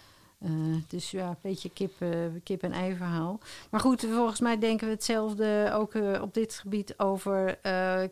[0.45, 2.09] Uh, dus ja, een beetje kip, uh,
[2.43, 3.39] kip en ei verhaal.
[3.71, 7.59] Maar goed, volgens mij denken we hetzelfde ook uh, op dit gebied over.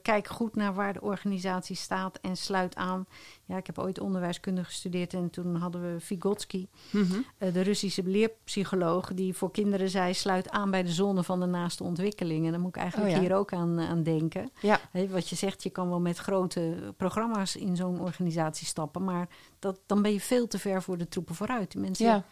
[0.02, 3.06] kijk goed naar waar de organisatie staat en sluit aan.
[3.44, 7.52] Ja, ik heb ooit onderwijskunde gestudeerd en toen hadden we Vygotsky, mm -hmm.
[7.52, 11.84] de Russische leerpsycholoog, die voor kinderen zei: sluit aan bij de zone van de naaste
[11.84, 12.44] ontwikkeling.
[12.44, 13.22] En daar moet ik eigenlijk oh, ja.
[13.22, 14.50] hier ook aan, aan denken.
[14.60, 14.80] Ja.
[14.90, 19.28] He, wat je zegt, je kan wel met grote programma's in zo'n organisatie stappen, maar
[19.58, 21.70] dat, dan ben je veel te ver voor de troepen vooruit.
[21.72, 22.24] Die mensen ja.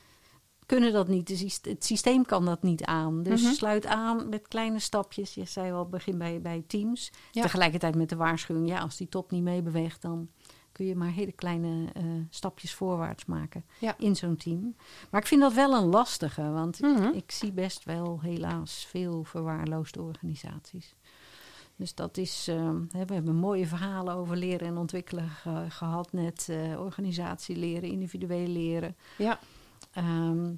[0.67, 1.29] kunnen dat niet.
[1.63, 3.23] Het systeem kan dat niet aan.
[3.23, 3.53] Dus Mhm.
[3.53, 5.35] sluit aan met kleine stapjes.
[5.35, 7.13] Je zei al, begin bij, bij teams.
[7.33, 7.43] Ja.
[7.43, 10.29] Tegelijkertijd met de waarschuwing, ja, als die top niet meebeweegt, dan
[10.73, 13.95] kun je maar hele kleine eh, stapjes voorwaarts maken Ja.
[13.99, 14.77] in zo'n team.
[15.11, 17.03] Maar ik vind dat wel een lastige, want Mhm.
[17.03, 20.95] ik, ik zie best wel helaas veel verwaarloosde organisaties.
[21.77, 26.13] Dus dat is, eh, hè, we hebben mooie verhalen over leren en ontwikkelen ge- gehad.
[26.13, 28.97] Net eh, organisatie leren, individueel leren.
[29.19, 29.39] Ja.
[29.93, 30.53] Ehm,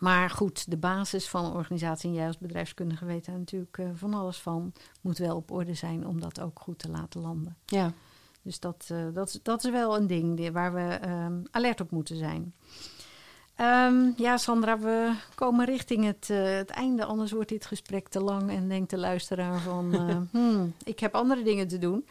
[0.00, 3.88] maar goed, de basis van een organisatie, en jij als bedrijfskundige weet daar natuurlijk eh,
[3.94, 7.56] van alles van, moet wel op orde zijn om dat ook goed te laten landen.
[7.66, 7.92] Ja.
[8.42, 11.90] Dus dat, eh, dat, is- dat is wel een ding waar we ehm, alert op
[11.90, 12.54] moeten zijn.
[13.56, 17.04] Ehm, ja, Sandra, we komen richting het, eh, het einde.
[17.04, 19.94] Anders wordt dit gesprek te lang en denkt de luisteraar van...
[19.94, 22.06] eh, hmm, ik heb andere dingen te doen.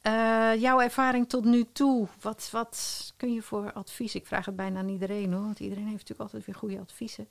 [0.00, 4.14] Eh, jouw ervaring tot nu toe, wat, wat kun je voor advies...
[4.14, 7.28] Ik vraag het bijna aan iedereen hoor, want iedereen heeft natuurlijk altijd weer goede adviezen.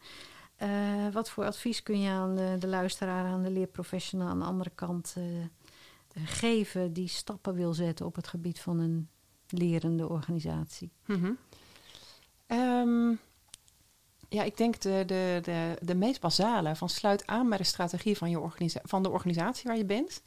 [1.11, 4.71] Wat voor advies kun je aan de, de luisteraar, aan de leerprofessional aan de andere
[4.75, 5.15] kant
[6.13, 6.93] geven...
[6.93, 9.09] die stappen wil zetten op het gebied van een
[9.47, 10.91] lerende organisatie?
[12.47, 13.13] Ehm,
[14.33, 18.17] ja, ik denk de, de, de, de meest basale van sluit aan bij de strategie
[18.17, 20.21] van, je organisa- van de organisatie waar je bent.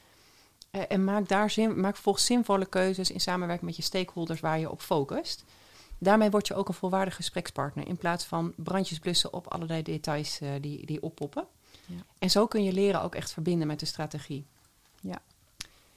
[0.71, 4.59] Eh, en maak daar zin, maak vervolgens zinvolle keuzes in samenwerking met je stakeholders waar
[4.59, 5.45] je op focust.
[5.99, 10.41] Daarmee word je ook een volwaardig gesprekspartner in plaats van brandjes blussen op allerlei details
[10.41, 11.47] eh, die, die oppoppen.
[11.87, 11.97] Ja.
[12.19, 14.47] En zo kun je leren ook echt verbinden met de strategie.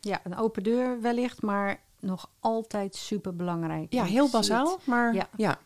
[0.01, 3.93] Ja, een open deur wellicht, maar nog altijd super belangrijk.
[3.93, 5.27] Ja, heel bazaal, maar Ja.
[5.37, 5.59] ja.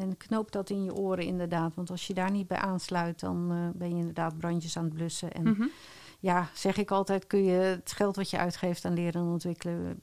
[0.00, 1.74] En knoop dat in je oren inderdaad.
[1.74, 4.94] Want als je daar niet bij aansluit, dan eh, ben je inderdaad brandjes aan het
[4.94, 5.32] blussen.
[5.32, 5.66] En Mhm.
[6.20, 10.02] ja, zeg ik altijd, kun je het geld wat je uitgeeft aan leren en ontwikkelen...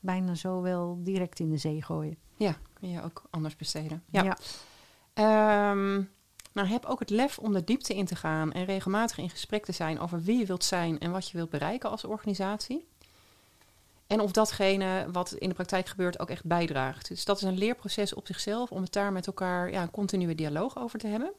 [0.00, 2.16] bijna zo wel direct in de zee gooien.
[2.36, 4.02] Ja, kun je ook anders besteden.
[4.10, 4.36] Ja.
[5.14, 6.02] Ehm,
[6.52, 9.64] nou, heb ook het lef om de diepte in te gaan en regelmatig in gesprek
[9.64, 12.88] te zijn over wie je wilt zijn en wat je wilt bereiken als organisatie.
[14.06, 17.08] En of datgene wat in de praktijk gebeurt ook echt bijdraagt.
[17.08, 20.34] Dus dat is een leerproces op zichzelf om het daar met elkaar ja, een continue
[20.34, 21.32] dialoog over te hebben.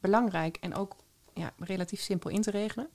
[0.00, 0.96] Belangrijk en ook
[1.34, 2.88] ja, relatief simpel in te regelen.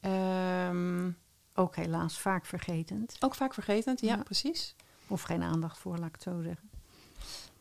[0.00, 1.10] Ehm,
[1.54, 3.16] Ook helaas vaak vergetend.
[3.20, 4.22] ook vaak vergetend, ja, Ja.
[4.22, 4.74] precies.
[5.08, 6.70] Of geen aandacht voor, laat ik het zo zeggen.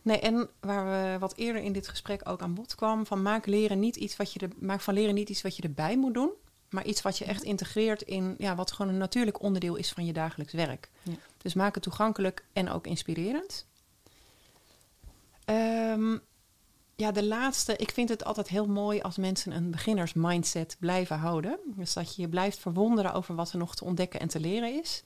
[0.02, 3.46] Nee, en waar we wat eerder in dit gesprek ook aan bod kwam, van maak
[3.46, 6.14] leren niet iets wat je er, maak van leren niet iets wat je erbij moet
[6.14, 6.32] doen,
[6.76, 10.06] maar iets wat je echt integreert in ja, wat gewoon een natuurlijk onderdeel is van
[10.06, 10.90] je dagelijks werk.
[11.04, 11.14] Ja.
[11.38, 13.66] Dus maak het toegankelijk en ook inspirerend.
[15.46, 16.18] Ehm,
[16.96, 17.76] ja, de laatste.
[17.76, 21.60] Ik vind het altijd heel mooi als mensen een beginners-mindset blijven houden.
[21.66, 24.82] Dus dat je je blijft verwonderen over wat er nog te ontdekken en te leren
[24.82, 25.04] is.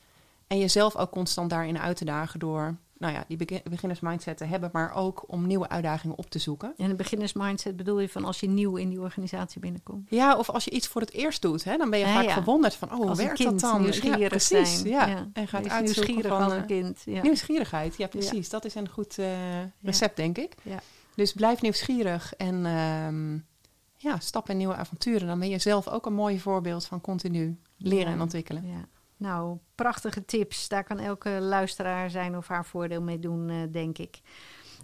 [0.48, 4.46] En jezelf ook constant daarin uit te dagen door nou ja, die begin- beginners-mindset te
[4.46, 6.74] hebben, maar ook om nieuwe uitdagingen op te zoeken.
[6.78, 10.10] En een beginnersmindset bedoel je van als je nieuw in die organisatie binnenkomt?
[10.10, 12.34] Ja, of als je iets voor het eerst doet, hè, dan ben je vaak ja.
[12.34, 13.82] verwonderd van, oh, hoe werkt kind dat dan?
[13.82, 14.80] nieuwsgierig ja, precies.
[14.80, 14.88] zijn.
[14.88, 15.28] Ja.
[15.34, 17.02] En gaat Wees uitzoeken nieuwsgierig van, eh, een kind.
[17.06, 17.22] Ja.
[17.22, 18.50] Nieuwsgierigheid, ja precies.
[18.50, 19.28] Dat is een goed eh,
[19.82, 20.56] recept, denk ik.
[20.64, 20.80] Ja.
[21.16, 23.34] Dus blijf nieuwsgierig en ehm,
[23.96, 25.28] ja, stap in nieuwe avonturen.
[25.28, 28.68] Dan ben je zelf ook een mooi voorbeeld van continu leren en ontwikkelen.
[28.68, 28.88] Ja.
[29.20, 30.68] Nou, prachtige tips.
[30.68, 34.22] Daar kan elke luisteraar zijn of haar voordeel mee doen, eh, denk ik.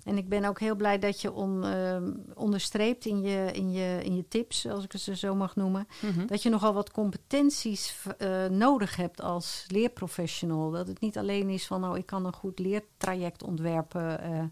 [0.04, 4.00] En ik ben ook heel blij dat je on, ehm, onderstreept in je, in, je,
[4.04, 6.26] in je tips, als ik ze zo mag noemen, Mhm.
[6.26, 10.72] dat je nogal wat competenties eh, nodig hebt als leerprofessional.
[10.72, 14.44] Dat het niet alleen is van, nou, ik kan een goed leertraject ontwerpen, eh,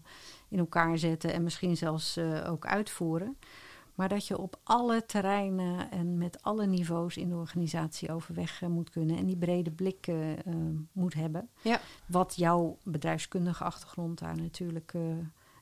[0.48, 2.18] in elkaar zetten en misschien zelfs
[2.48, 3.36] ook uitvoeren.
[3.94, 8.68] Maar dat je op alle terreinen en met alle niveaus in de organisatie overweg eh,
[8.68, 9.16] moet kunnen.
[9.16, 10.16] En die brede blik eh,
[10.92, 11.48] moet hebben.
[11.62, 11.80] Ja.
[12.06, 15.02] Wat jouw bedrijfskundige achtergrond daar natuurlijk eh,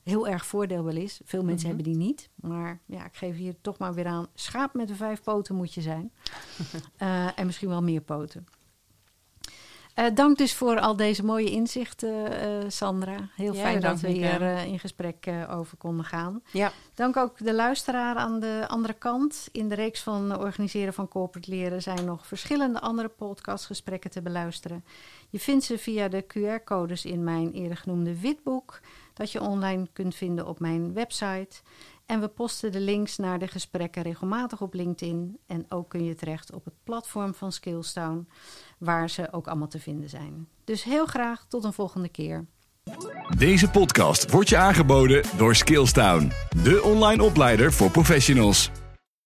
[0.03, 1.21] heel erg voordeel wel is.
[1.23, 1.75] Veel mensen Mhm.
[1.77, 2.29] hebben die niet.
[2.35, 4.27] Maar ja, ik geef hier toch maar weer aan.
[4.33, 6.11] Schaap met de vijf poten moet je zijn.
[7.35, 8.45] En misschien wel meer poten.
[9.93, 13.29] Eh, dank dus voor al deze mooie inzichten, eh, Sandra.
[13.35, 16.41] Heel fijn dat we hier eh, in gesprek over konden gaan.
[16.51, 19.49] Ja, Dank ook de luisteraar aan de andere kant.
[19.51, 24.83] In de reeks van organiseren van corporate leren zijn nog verschillende andere podcastgesprekken te beluisteren.
[25.29, 28.79] Je vindt ze via de QR-codes in mijn eerder genoemde witboek,
[29.13, 31.61] dat je online kunt vinden op mijn website.
[32.05, 35.37] En we posten de links naar de gesprekken regelmatig op LinkedIn.
[35.47, 38.27] En ook kun je terecht op het platform van Skillstown,
[38.83, 40.47] waar ze ook allemaal te vinden zijn.
[40.63, 42.45] Dus heel graag tot een volgende keer.
[43.37, 46.31] Deze podcast wordt je aangeboden door Skillstown,
[46.63, 48.71] de online opleider voor professionals.